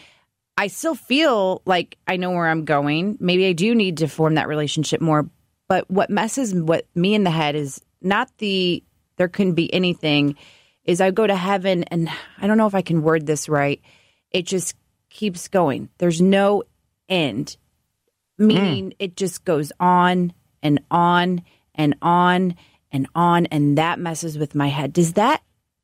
I 0.56 0.68
still 0.68 0.94
feel 0.94 1.62
like 1.64 1.98
I 2.06 2.16
know 2.16 2.30
where 2.30 2.48
I'm 2.48 2.64
going. 2.64 3.18
Maybe 3.20 3.46
I 3.46 3.52
do 3.52 3.74
need 3.74 3.98
to 3.98 4.08
form 4.08 4.34
that 4.36 4.48
relationship 4.48 5.00
more. 5.00 5.28
But 5.68 5.90
what 5.90 6.10
messes 6.10 6.54
what 6.54 6.86
me 6.94 7.14
in 7.14 7.24
the 7.24 7.30
head 7.30 7.54
is 7.54 7.80
not 8.00 8.30
the 8.38 8.82
there 9.16 9.28
couldn't 9.28 9.54
be 9.54 9.72
anything 9.72 10.36
is 10.84 11.00
I 11.00 11.10
go 11.10 11.26
to 11.26 11.36
heaven 11.36 11.84
and 11.84 12.08
I 12.38 12.46
don't 12.46 12.58
know 12.58 12.66
if 12.66 12.74
I 12.74 12.82
can 12.82 13.02
word 13.02 13.26
this 13.26 13.48
right. 13.48 13.80
It 14.30 14.46
just 14.46 14.74
keeps 15.10 15.48
going. 15.48 15.88
There's 15.98 16.20
no 16.20 16.64
end. 17.08 17.56
Meaning 18.36 18.94
it 18.98 19.16
just 19.16 19.44
goes 19.44 19.70
on 19.78 20.32
and 20.62 20.80
on 20.90 21.42
and 21.74 21.94
on 22.02 22.56
and 22.90 23.06
on 23.14 23.46
and 23.46 23.78
that 23.78 23.98
messes 24.00 24.36
with 24.36 24.54
my 24.54 24.68
head. 24.68 24.92
Does 24.92 25.12
that 25.12 25.40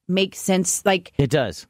make 0.09 0.35
sense? 0.35 0.85
Like 0.85 1.13
It 1.17 1.31
does. 1.31 1.67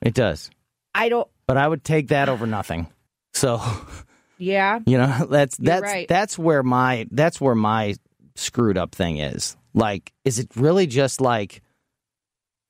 It 0.00 0.14
does. 0.14 0.50
I 0.94 1.10
don't 1.10 1.28
But 1.46 1.58
I 1.58 1.68
would 1.68 1.84
take 1.84 2.08
that 2.08 2.28
over 2.28 2.46
nothing. 2.46 2.86
So, 3.34 3.60
yeah. 4.38 4.80
you 4.86 4.96
know, 4.98 5.26
that's 5.30 5.56
that's 5.56 5.82
right. 5.82 6.08
that's 6.08 6.38
where 6.38 6.62
my 6.62 7.06
that's 7.10 7.40
where 7.40 7.54
my 7.54 7.94
screwed 8.34 8.78
up 8.78 8.94
thing 8.94 9.18
is. 9.18 9.56
Like, 9.74 10.12
is 10.24 10.38
it 10.38 10.48
really 10.56 10.86
just 10.86 11.20
like 11.20 11.62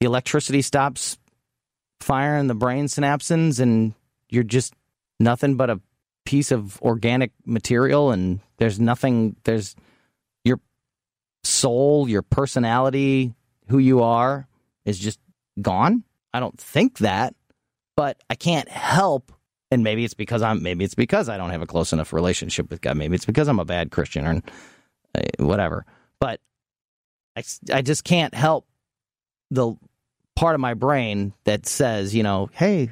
the 0.02 0.06
electricity 0.06 0.62
stops 0.62 1.16
firing 2.00 2.48
the 2.48 2.56
brain 2.56 2.86
synapses 2.86 3.60
and 3.60 3.94
you're 4.28 4.42
just 4.42 4.74
nothing 5.20 5.54
but 5.54 5.70
a 5.70 5.80
piece 6.24 6.50
of 6.50 6.82
organic 6.82 7.30
material 7.46 8.10
and 8.10 8.40
there's 8.56 8.80
nothing 8.80 9.36
there's 9.44 9.76
your 10.42 10.58
soul, 11.44 12.08
your 12.08 12.22
personality, 12.22 13.32
who 13.68 13.78
you 13.78 14.02
are 14.02 14.48
is 14.84 14.98
just 14.98 15.20
gone? 15.60 16.02
I 16.34 16.40
don't 16.40 16.58
think 16.58 16.98
that, 16.98 17.36
but 17.96 18.20
I 18.28 18.34
can't 18.34 18.68
help 18.68 19.30
and 19.70 19.84
maybe 19.84 20.04
it's 20.04 20.14
because 20.14 20.42
I'm 20.42 20.64
maybe 20.64 20.84
it's 20.84 20.96
because 20.96 21.28
I 21.28 21.36
don't 21.36 21.50
have 21.50 21.62
a 21.62 21.66
close 21.66 21.92
enough 21.92 22.12
relationship 22.12 22.70
with 22.70 22.80
God. 22.80 22.96
Maybe 22.96 23.14
it's 23.14 23.24
because 23.24 23.46
I'm 23.46 23.60
a 23.60 23.64
bad 23.64 23.92
Christian 23.92 24.26
or 24.26 24.42
uh, 25.14 25.20
whatever. 25.38 25.86
But 26.18 26.40
i, 27.36 27.44
I 27.72 27.82
just 27.82 28.02
can't 28.02 28.34
help 28.34 28.66
the 29.52 29.76
part 30.42 30.56
of 30.56 30.60
my 30.60 30.74
brain 30.74 31.32
that 31.44 31.66
says, 31.66 32.16
you 32.16 32.24
know, 32.24 32.50
hey, 32.52 32.90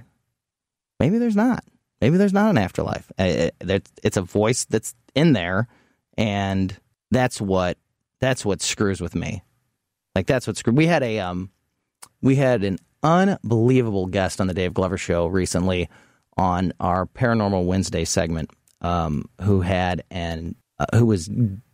maybe 1.00 1.18
there's 1.18 1.34
not. 1.34 1.64
Maybe 2.00 2.16
there's 2.16 2.32
not 2.32 2.48
an 2.48 2.58
afterlife. 2.58 3.10
Uh, 3.18 3.50
uh, 3.68 3.80
It's 4.04 4.16
a 4.16 4.22
voice 4.22 4.66
that's 4.66 4.94
in 5.16 5.32
there, 5.32 5.66
and 6.16 6.74
that's 7.10 7.40
what 7.40 7.76
that's 8.20 8.44
what 8.44 8.62
screws 8.62 9.00
with 9.00 9.16
me. 9.16 9.42
Like 10.14 10.28
that's 10.28 10.46
what 10.46 10.56
screwed. 10.56 10.76
We 10.76 10.86
had 10.86 11.02
a 11.02 11.18
um, 11.18 11.50
we 12.22 12.36
had 12.36 12.62
an 12.62 12.78
unbelievable 13.02 14.06
guest 14.06 14.40
on 14.40 14.46
the 14.46 14.54
Dave 14.54 14.72
Glover 14.72 14.96
show 14.96 15.26
recently 15.26 15.88
on 16.36 16.72
our 16.78 17.04
Paranormal 17.04 17.66
Wednesday 17.66 18.04
segment, 18.04 18.50
um, 18.80 19.28
who 19.42 19.60
had 19.60 20.04
and 20.08 20.54
uh, 20.78 20.86
who 20.94 21.06
was 21.06 21.28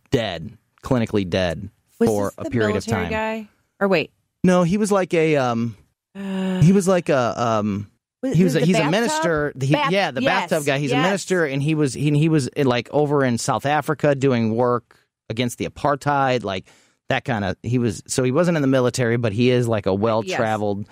dead, 0.09 0.57
clinically 0.83 1.29
dead 1.29 1.69
Was 1.99 2.09
for 2.09 2.33
a 2.39 2.49
period 2.49 2.75
of 2.75 2.85
time. 2.85 3.11
Guy? 3.11 3.47
Or 3.79 3.87
wait. 3.87 4.11
No, 4.47 4.63
he 4.63 4.77
was 4.77 4.93
like 4.93 5.13
a 5.13 5.35
um, 5.35 5.75
Uh, 6.15 6.61
he 6.61 6.71
was 6.71 6.87
like 6.87 7.09
a 7.09 7.39
um, 7.39 7.91
he 8.23 8.45
was 8.45 8.55
a, 8.55 8.61
he's 8.61 8.79
a 8.79 8.89
minister. 8.89 9.51
He, 9.59 9.73
Bath- 9.73 9.91
yeah, 9.91 10.11
the 10.11 10.21
yes, 10.21 10.49
bathtub 10.49 10.65
guy. 10.65 10.77
He's 10.79 10.93
a 10.93 11.01
minister, 11.01 11.45
and 11.45 11.61
he 11.61 11.75
was 11.75 11.93
he, 11.93 12.17
he 12.17 12.29
was 12.29 12.47
in, 12.47 12.65
like 12.65 12.87
over 12.91 13.25
in 13.25 13.37
South 13.37 13.65
Africa 13.65 14.15
doing 14.15 14.55
work 14.55 14.97
against 15.29 15.57
the 15.57 15.67
apartheid, 15.67 16.45
like 16.45 16.65
that 17.09 17.25
kind 17.25 17.43
of. 17.43 17.57
He 17.61 17.77
was 17.77 18.01
so 18.07 18.23
he 18.23 18.31
wasn't 18.31 18.55
in 18.55 18.61
the 18.61 18.69
military, 18.69 19.17
but 19.17 19.33
he 19.33 19.49
is 19.49 19.67
like 19.67 19.85
a 19.85 19.93
well 19.93 20.23
traveled 20.23 20.87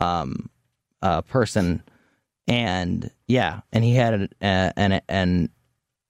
um, 0.00 0.48
uh, 1.02 1.22
person, 1.22 1.82
and 2.46 3.10
yeah, 3.26 3.62
and 3.72 3.82
he 3.82 3.96
had 3.96 4.14
an 4.14 4.28
an 4.76 5.00
an 5.08 5.50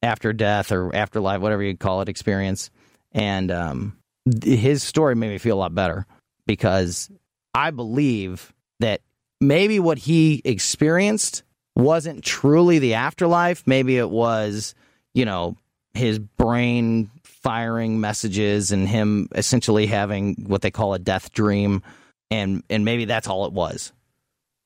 after 0.03 0.35
death 0.35 0.71
or 0.71 0.95
afterlife, 0.95 1.41
whatever 1.41 1.63
you 1.63 1.79
call 1.79 2.03
it, 2.03 2.11
experience, 2.11 2.71
and 3.13 3.51
um, 3.51 3.97
his 4.45 4.83
story 4.83 5.17
made 5.17 5.31
me 5.31 5.39
feel 5.39 5.57
a 5.57 5.61
lot 5.61 5.75
better 5.75 6.07
because 6.51 7.09
I 7.55 7.71
believe 7.71 8.53
that 8.81 9.03
maybe 9.41 9.79
what 9.79 9.99
he 9.99 10.43
experienced 10.45 11.45
wasn't 11.77 12.25
truly 12.25 12.81
the 12.81 12.95
afterlife. 12.95 13.63
Maybe 13.69 13.97
it 13.99 14.11
was, 14.11 14.75
you 15.15 15.25
know, 15.25 15.57
his 15.95 16.19
brain 16.19 17.09
firing 17.23 18.01
messages 18.01 18.73
and 18.73 18.89
him 18.89 19.29
essentially 19.33 19.87
having 19.87 20.45
what 20.49 20.61
they 20.61 20.73
call 20.73 20.93
a 20.93 20.99
death 20.99 21.33
dream, 21.33 21.85
and 22.33 22.65
and 22.69 22.85
maybe 22.85 23.05
that's 23.05 23.29
all 23.29 23.47
it 23.47 23.53
was. 23.53 23.93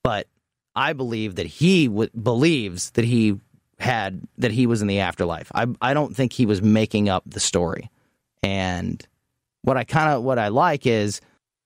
But 0.02 0.26
I 0.74 0.94
believe 0.94 1.34
that 1.34 1.44
he 1.44 1.88
w- 1.88 2.08
believes 2.10 2.92
that 2.92 3.04
he 3.04 3.38
had 3.78 4.22
that 4.38 4.52
he 4.52 4.66
was 4.66 4.80
in 4.80 4.88
the 4.88 5.00
afterlife. 5.00 5.52
I 5.54 5.66
I 5.82 5.92
don't 5.92 6.16
think 6.16 6.32
he 6.32 6.46
was 6.46 6.62
making 6.62 7.10
up 7.10 7.24
the 7.26 7.40
story. 7.40 7.90
And 8.42 9.06
what 9.60 9.76
I 9.76 9.84
kind 9.84 10.14
of 10.14 10.22
what 10.22 10.38
I 10.38 10.48
like 10.48 10.86
is 10.86 11.20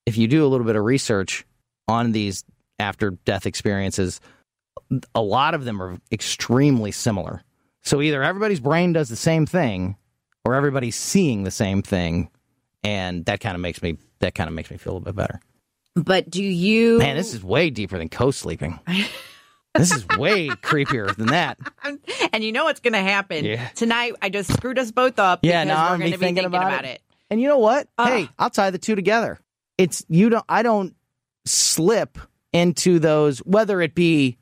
if 0.08 0.16
you 0.16 0.26
do 0.26 0.44
a 0.44 0.48
little 0.48 0.66
bit 0.66 0.76
of 0.76 0.84
research 0.84 1.44
on 1.86 2.12
these 2.12 2.44
after 2.78 3.10
death 3.10 3.46
experiences, 3.46 4.20
a 5.14 5.20
lot 5.22 5.54
of 5.54 5.64
them 5.64 5.82
are 5.82 5.98
extremely 6.10 6.90
similar. 6.92 7.42
So 7.82 8.00
either 8.00 8.22
everybody's 8.22 8.60
brain 8.60 8.92
does 8.92 9.08
the 9.08 9.16
same 9.16 9.46
thing 9.46 9.96
or 10.44 10.54
everybody's 10.54 10.96
seeing 10.96 11.44
the 11.44 11.50
same 11.50 11.82
thing 11.82 12.30
and 12.84 13.24
that 13.26 13.40
kind 13.40 13.54
of 13.54 13.60
makes 13.60 13.82
me 13.82 13.98
that 14.20 14.34
kind 14.34 14.48
of 14.48 14.54
makes 14.54 14.70
me 14.70 14.76
feel 14.76 14.92
a 14.92 14.94
little 14.94 15.04
bit 15.04 15.16
better. 15.16 15.40
But 15.94 16.30
do 16.30 16.42
you? 16.42 16.98
Man, 16.98 17.16
this 17.16 17.34
is 17.34 17.42
way 17.42 17.70
deeper 17.70 17.98
than 17.98 18.08
co-sleeping. 18.08 18.78
this 19.74 19.92
is 19.92 20.06
way 20.16 20.48
creepier 20.48 21.14
than 21.16 21.26
that. 21.28 21.58
and 22.32 22.44
you 22.44 22.52
know 22.52 22.64
what's 22.64 22.80
going 22.80 22.92
to 22.92 23.00
happen 23.00 23.44
Yeah. 23.44 23.68
tonight. 23.74 24.14
I 24.22 24.28
just 24.28 24.52
screwed 24.52 24.78
us 24.78 24.92
both 24.92 25.18
up. 25.18 25.40
Yeah, 25.42 25.64
because 25.64 25.76
now 25.76 25.84
we're 25.88 25.92
I'm 25.94 25.98
going 26.00 26.10
be 26.10 26.12
to 26.12 26.18
be 26.18 26.24
thinking 26.26 26.44
thinking 26.44 26.56
about 26.60 26.72
about, 26.72 26.84
it. 26.84 26.88
it. 26.96 27.02
And 27.30 27.40
you 27.40 27.48
know 27.48 27.58
what? 27.58 27.88
Ah. 27.98 28.06
hey, 28.06 28.28
I'll 28.38 28.50
tie 28.50 28.70
the 28.70 28.78
two 28.78 28.94
together. 28.94 29.38
It's 29.78 30.04
you 30.08 30.28
don't 30.28 30.44
I 30.48 30.62
don't 30.62 30.94
slip 31.46 32.18
into 32.52 32.98
those 32.98 33.38
whether 33.40 33.80
it 33.80 33.94
be 33.94 34.36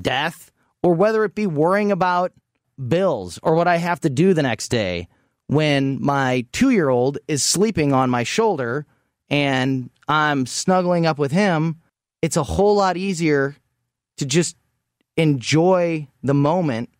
death 0.00 0.52
or 0.82 0.94
whether 0.94 1.24
it 1.24 1.34
be 1.34 1.46
worrying 1.46 1.90
about 1.90 2.32
bills 2.88 3.38
or 3.42 3.54
what 3.54 3.68
I 3.68 3.76
have 3.76 4.00
to 4.00 4.10
do 4.10 4.34
the 4.34 4.42
next 4.42 4.68
day 4.68 5.08
when 5.46 6.02
my 6.02 6.46
2-year-old 6.52 7.18
is 7.28 7.42
sleeping 7.42 7.92
on 7.92 8.10
my 8.10 8.22
shoulder 8.22 8.86
and 9.28 9.90
I'm 10.08 10.46
snuggling 10.46 11.06
up 11.06 11.18
with 11.18 11.32
him. 11.32 11.80
It's 12.20 12.36
a 12.36 12.42
whole 12.42 12.76
lot 12.76 12.96
easier 12.96 13.56
to 14.18 14.26
just 14.26 14.56
enjoy 15.16 16.08
the 16.22 16.34
moment 16.34 16.90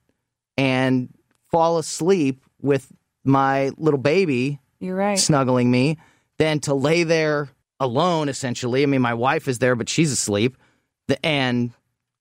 and 0.57 1.09
fall 1.51 1.79
asleep 1.79 2.45
with 2.61 2.91
my 3.25 3.71
little 3.77 4.01
baby 4.01 4.61
You're 4.81 4.97
right. 4.97 5.19
snuggling 5.19 5.71
me 5.71 5.99
than 6.39 6.61
to 6.61 6.75
lay 6.75 7.05
there 7.05 7.49
alone, 7.81 8.29
essentially. 8.29 8.83
I 8.83 8.87
mean, 8.87 9.03
my 9.03 9.15
wife 9.15 9.49
is 9.49 9.59
there, 9.59 9.75
but 9.75 9.89
she's 9.89 10.13
asleep, 10.13 10.57
and 11.23 11.73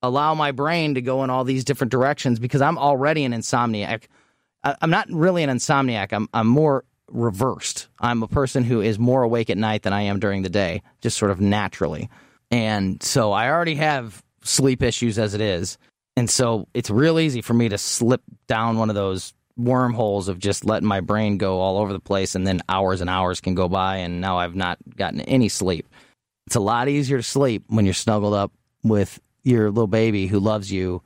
allow 0.01 0.33
my 0.33 0.51
brain 0.51 0.95
to 0.95 1.01
go 1.01 1.23
in 1.23 1.29
all 1.29 1.43
these 1.43 1.63
different 1.63 1.91
directions 1.91 2.39
because 2.39 2.61
I'm 2.61 2.77
already 2.77 3.23
an 3.23 3.33
insomniac. 3.33 4.05
I'm 4.63 4.89
not 4.89 5.07
really 5.11 5.43
an 5.43 5.49
insomniac. 5.49 6.13
I'm, 6.13 6.27
I'm 6.33 6.47
more 6.47 6.83
reversed. 7.09 7.87
I'm 7.99 8.23
a 8.23 8.27
person 8.27 8.63
who 8.63 8.81
is 8.81 8.97
more 8.97 9.23
awake 9.23 9.49
at 9.49 9.57
night 9.57 9.83
than 9.83 9.93
I 9.93 10.03
am 10.03 10.19
during 10.19 10.41
the 10.41 10.49
day, 10.49 10.81
just 11.01 11.17
sort 11.17 11.31
of 11.31 11.39
naturally. 11.39 12.09
And 12.49 13.01
so 13.01 13.31
I 13.31 13.49
already 13.49 13.75
have 13.75 14.23
sleep 14.43 14.81
issues 14.81 15.19
as 15.19 15.33
it 15.33 15.41
is. 15.41 15.77
And 16.15 16.29
so 16.29 16.67
it's 16.73 16.89
real 16.89 17.19
easy 17.19 17.41
for 17.41 17.53
me 17.53 17.69
to 17.69 17.77
slip 17.77 18.21
down 18.47 18.77
one 18.77 18.89
of 18.89 18.95
those 18.95 19.33
wormholes 19.63 20.27
of 20.27 20.39
just 20.39 20.65
letting 20.65 20.87
my 20.87 20.99
brain 21.01 21.37
go 21.37 21.59
all 21.59 21.77
over 21.77 21.93
the 21.93 21.99
place 21.99 22.35
and 22.35 22.45
then 22.47 22.61
hours 22.69 23.01
and 23.01 23.09
hours 23.09 23.39
can 23.41 23.55
go 23.55 23.67
by 23.69 23.97
and 23.97 24.21
now 24.21 24.37
I've 24.37 24.55
not 24.55 24.77
gotten 24.95 25.21
any 25.21 25.49
sleep. 25.49 25.87
It's 26.47 26.55
a 26.55 26.59
lot 26.59 26.87
easier 26.89 27.17
to 27.17 27.23
sleep 27.23 27.63
when 27.67 27.85
you're 27.85 27.93
snuggled 27.93 28.33
up 28.33 28.51
with 28.83 29.19
your 29.43 29.69
little 29.69 29.87
baby 29.87 30.27
who 30.27 30.39
loves 30.39 30.71
you 30.71 31.01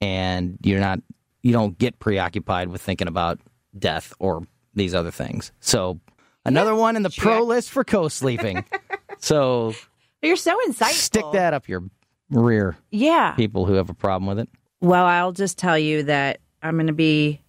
and 0.00 0.58
you're 0.62 0.80
not 0.80 1.00
you 1.42 1.52
don't 1.52 1.78
get 1.78 1.98
preoccupied 1.98 2.68
with 2.68 2.80
thinking 2.82 3.08
about 3.08 3.38
death 3.78 4.12
or 4.18 4.46
these 4.74 4.94
other 4.94 5.10
things. 5.10 5.52
So 5.60 6.00
another 6.44 6.74
one 6.74 6.96
in 6.96 7.02
the 7.02 7.10
pro 7.10 7.42
list 7.42 7.70
for 7.70 7.84
co-sleeping. 7.84 8.64
so 9.18 9.74
You're 10.22 10.36
so 10.36 10.58
insightful. 10.68 10.92
stick 10.92 11.24
that 11.32 11.54
up 11.54 11.68
your 11.68 11.84
rear, 12.30 12.76
Yeah. 12.90 13.32
people 13.32 13.66
who 13.66 13.74
have 13.74 13.88
a 13.90 13.94
problem 13.94 14.26
with 14.28 14.38
it. 14.40 14.48
Well, 14.80 15.04
I'll 15.06 15.32
just 15.32 15.58
tell 15.58 15.78
you 15.78 16.04
that 16.04 16.40
I'm 16.62 16.74
going 16.76 16.86
to 16.88 16.92
be 16.92 17.40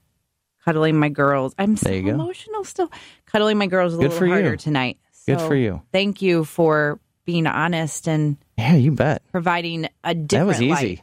cuddling 0.69 0.97
my 0.99 1.09
girls. 1.09 1.55
I'm 1.57 1.75
so 1.75 1.89
There 1.89 1.97
you 1.97 2.03
go. 2.03 2.09
emotional 2.11 2.63
still. 2.63 2.91
Cuddling 3.25 3.57
my 3.57 3.65
girls 3.67 3.93
a 3.93 3.97
Good 3.97 4.03
little 4.03 4.17
for 4.19 4.25
you. 4.27 4.31
harder 4.33 4.55
tonight. 4.55 4.97
Good 5.25 5.41
for 5.41 5.55
you. 5.55 5.81
Thank 5.91 6.21
you 6.21 6.45
for 6.45 6.99
being 7.25 7.47
honest 7.47 8.07
and 8.07 8.37
Yeah, 8.57 8.75
you 8.75 8.91
bet. 8.91 9.21
providing 9.31 9.87
a 10.03 10.13
That 10.13 10.45
was 10.45 10.61
easy. 10.61 11.01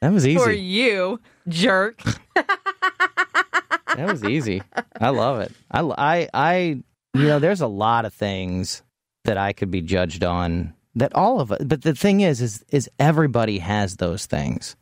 That 0.00 0.12
was 0.12 0.26
easy 0.26 0.38
for 0.38 0.50
you, 0.50 1.20
jerk. 1.48 2.00
That 2.34 4.06
was 4.10 4.22
easy. 4.24 4.62
I 5.00 5.08
love 5.10 5.40
it. 5.40 5.52
I, 5.70 5.80
I, 5.80 6.28
I, 6.34 6.56
you 7.14 7.22
know, 7.26 7.38
there's 7.40 7.60
a 7.62 7.66
lot 7.66 8.04
of 8.04 8.14
things 8.14 8.82
that 9.24 9.36
I 9.38 9.52
could 9.52 9.70
be 9.70 9.80
judged 9.80 10.22
on. 10.24 10.74
That 10.94 11.14
all 11.14 11.40
of 11.40 11.50
us. 11.52 11.58
But 11.64 11.82
the 11.82 11.94
thing 11.94 12.20
is, 12.20 12.40
is, 12.40 12.64
is 12.70 12.88
everybody 12.98 13.58
has 13.58 13.96
those 13.96 14.26
things. 14.26 14.76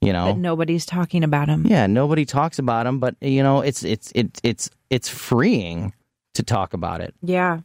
You 0.00 0.12
know, 0.14 0.32
but 0.32 0.38
nobody's 0.38 0.86
talking 0.86 1.24
about 1.24 1.48
them. 1.48 1.66
Yeah, 1.66 1.86
nobody 1.86 2.24
talks 2.24 2.58
about 2.58 2.84
them, 2.84 3.00
but 3.00 3.16
you 3.20 3.42
know, 3.42 3.60
it's 3.60 3.82
it's 3.84 4.10
it's 4.14 4.40
it's 4.42 4.70
it's 4.88 5.08
freeing 5.08 5.92
to 6.34 6.42
talk 6.42 6.72
about 6.72 7.00
it. 7.00 7.14
Yeah. 7.22 7.60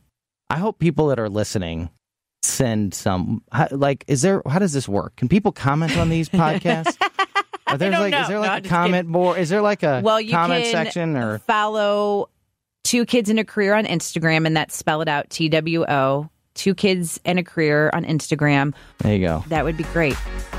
I 0.49 0.57
hope 0.57 0.79
people 0.79 1.07
that 1.07 1.19
are 1.19 1.29
listening 1.29 1.89
send 2.43 2.93
some 2.93 3.41
how, 3.51 3.67
like 3.71 4.03
is 4.07 4.21
there 4.21 4.41
how 4.47 4.59
does 4.59 4.73
this 4.73 4.87
work? 4.87 5.15
Can 5.15 5.29
people 5.29 5.51
comment 5.51 5.97
on 5.97 6.09
these 6.09 6.29
podcasts? 6.41 6.97
Are 7.67 7.77
there 7.77 7.91
don't 7.91 8.01
like 8.01 8.11
know. 8.11 8.21
is 8.21 8.27
there 8.27 8.39
like 8.39 8.51
I'm 8.51 8.65
a 8.65 8.69
comment 8.69 9.07
board? 9.11 9.39
Is 9.39 9.49
there 9.49 9.61
like 9.61 9.83
a 9.83 10.01
Well, 10.03 10.19
you 10.21 10.31
comment 10.31 10.65
can 10.65 10.71
section 10.71 11.15
or 11.15 11.39
follow 11.39 12.29
Two 12.83 13.05
Kids 13.05 13.29
in 13.29 13.39
a 13.39 13.45
Career 13.45 13.73
on 13.73 13.85
Instagram, 13.85 14.45
and 14.45 14.55
that's 14.55 14.75
spell 14.75 15.01
it 15.01 15.07
out 15.07 15.29
T 15.29 15.49
W 15.49 15.85
O. 15.87 16.29
Two 16.55 16.73
Kids 16.73 17.19
and 17.25 17.37
a 17.37 17.43
Career 17.43 17.91
on 17.93 18.03
Instagram. 18.05 18.73
there 18.99 19.13
you 19.15 19.25
go. 19.27 19.43
That 19.49 19.63
would 19.63 19.77
be 19.77 19.83
great. 19.83 20.15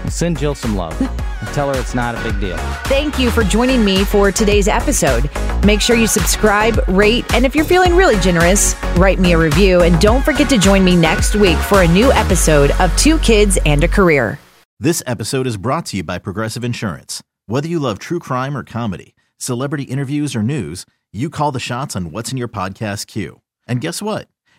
Send 0.09 0.39
Jill 0.39 0.55
some 0.55 0.77
love. 0.77 0.97
tell 1.53 1.73
her 1.73 1.81
it's 1.81 1.95
not 1.95 2.15
a 2.15 2.23
big 2.23 2.39
deal. 2.41 2.57
Thank 2.85 3.19
you 3.19 3.31
for 3.31 3.43
joining 3.43 3.85
me 3.85 4.05
for 4.05 4.31
today's 4.31 4.69
episode. 4.69 5.29
Make 5.65 5.81
sure 5.81 5.97
you 5.97 6.07
subscribe, 6.07 6.87
rate, 6.87 7.25
and 7.35 7.45
if 7.45 7.57
you're 7.57 7.65
feeling 7.65 7.97
really 7.97 8.19
generous, 8.21 8.75
write 8.97 9.19
me 9.19 9.33
a 9.33 9.39
review. 9.39 9.83
And 9.83 9.99
don't 10.01 10.25
forget 10.25 10.49
to 10.51 10.59
join 10.59 10.85
me 10.85 10.95
next 10.97 11.35
week 11.35 11.57
for 11.59 11.83
a 11.83 11.89
new 11.89 12.13
episode 12.13 12.71
of 12.73 12.95
Two 12.97 13.19
Kids 13.19 13.59
and 13.67 13.83
a 13.83 13.89
Career. 13.89 14.39
This 14.79 15.03
episode 15.07 15.47
is 15.47 15.57
brought 15.57 15.87
to 15.87 15.97
you 15.97 16.05
by 16.05 16.19
Progressive 16.19 16.63
Insurance. 16.63 17.23
Whether 17.47 17.69
you 17.69 17.79
love 17.79 17.99
true 17.99 18.19
crime 18.19 18.55
or 18.57 18.63
comedy, 18.63 19.15
celebrity 19.39 19.85
interviews 19.85 20.37
or 20.37 20.43
news, 20.43 20.85
you 21.13 21.31
call 21.31 21.51
the 21.53 21.59
shots 21.59 21.97
on 21.97 22.11
what's 22.11 22.31
in 22.31 22.37
your 22.37 22.49
podcast 22.49 23.07
queue. 23.07 23.41
And 23.67 23.81
guess 23.81 24.03
what? 24.03 24.29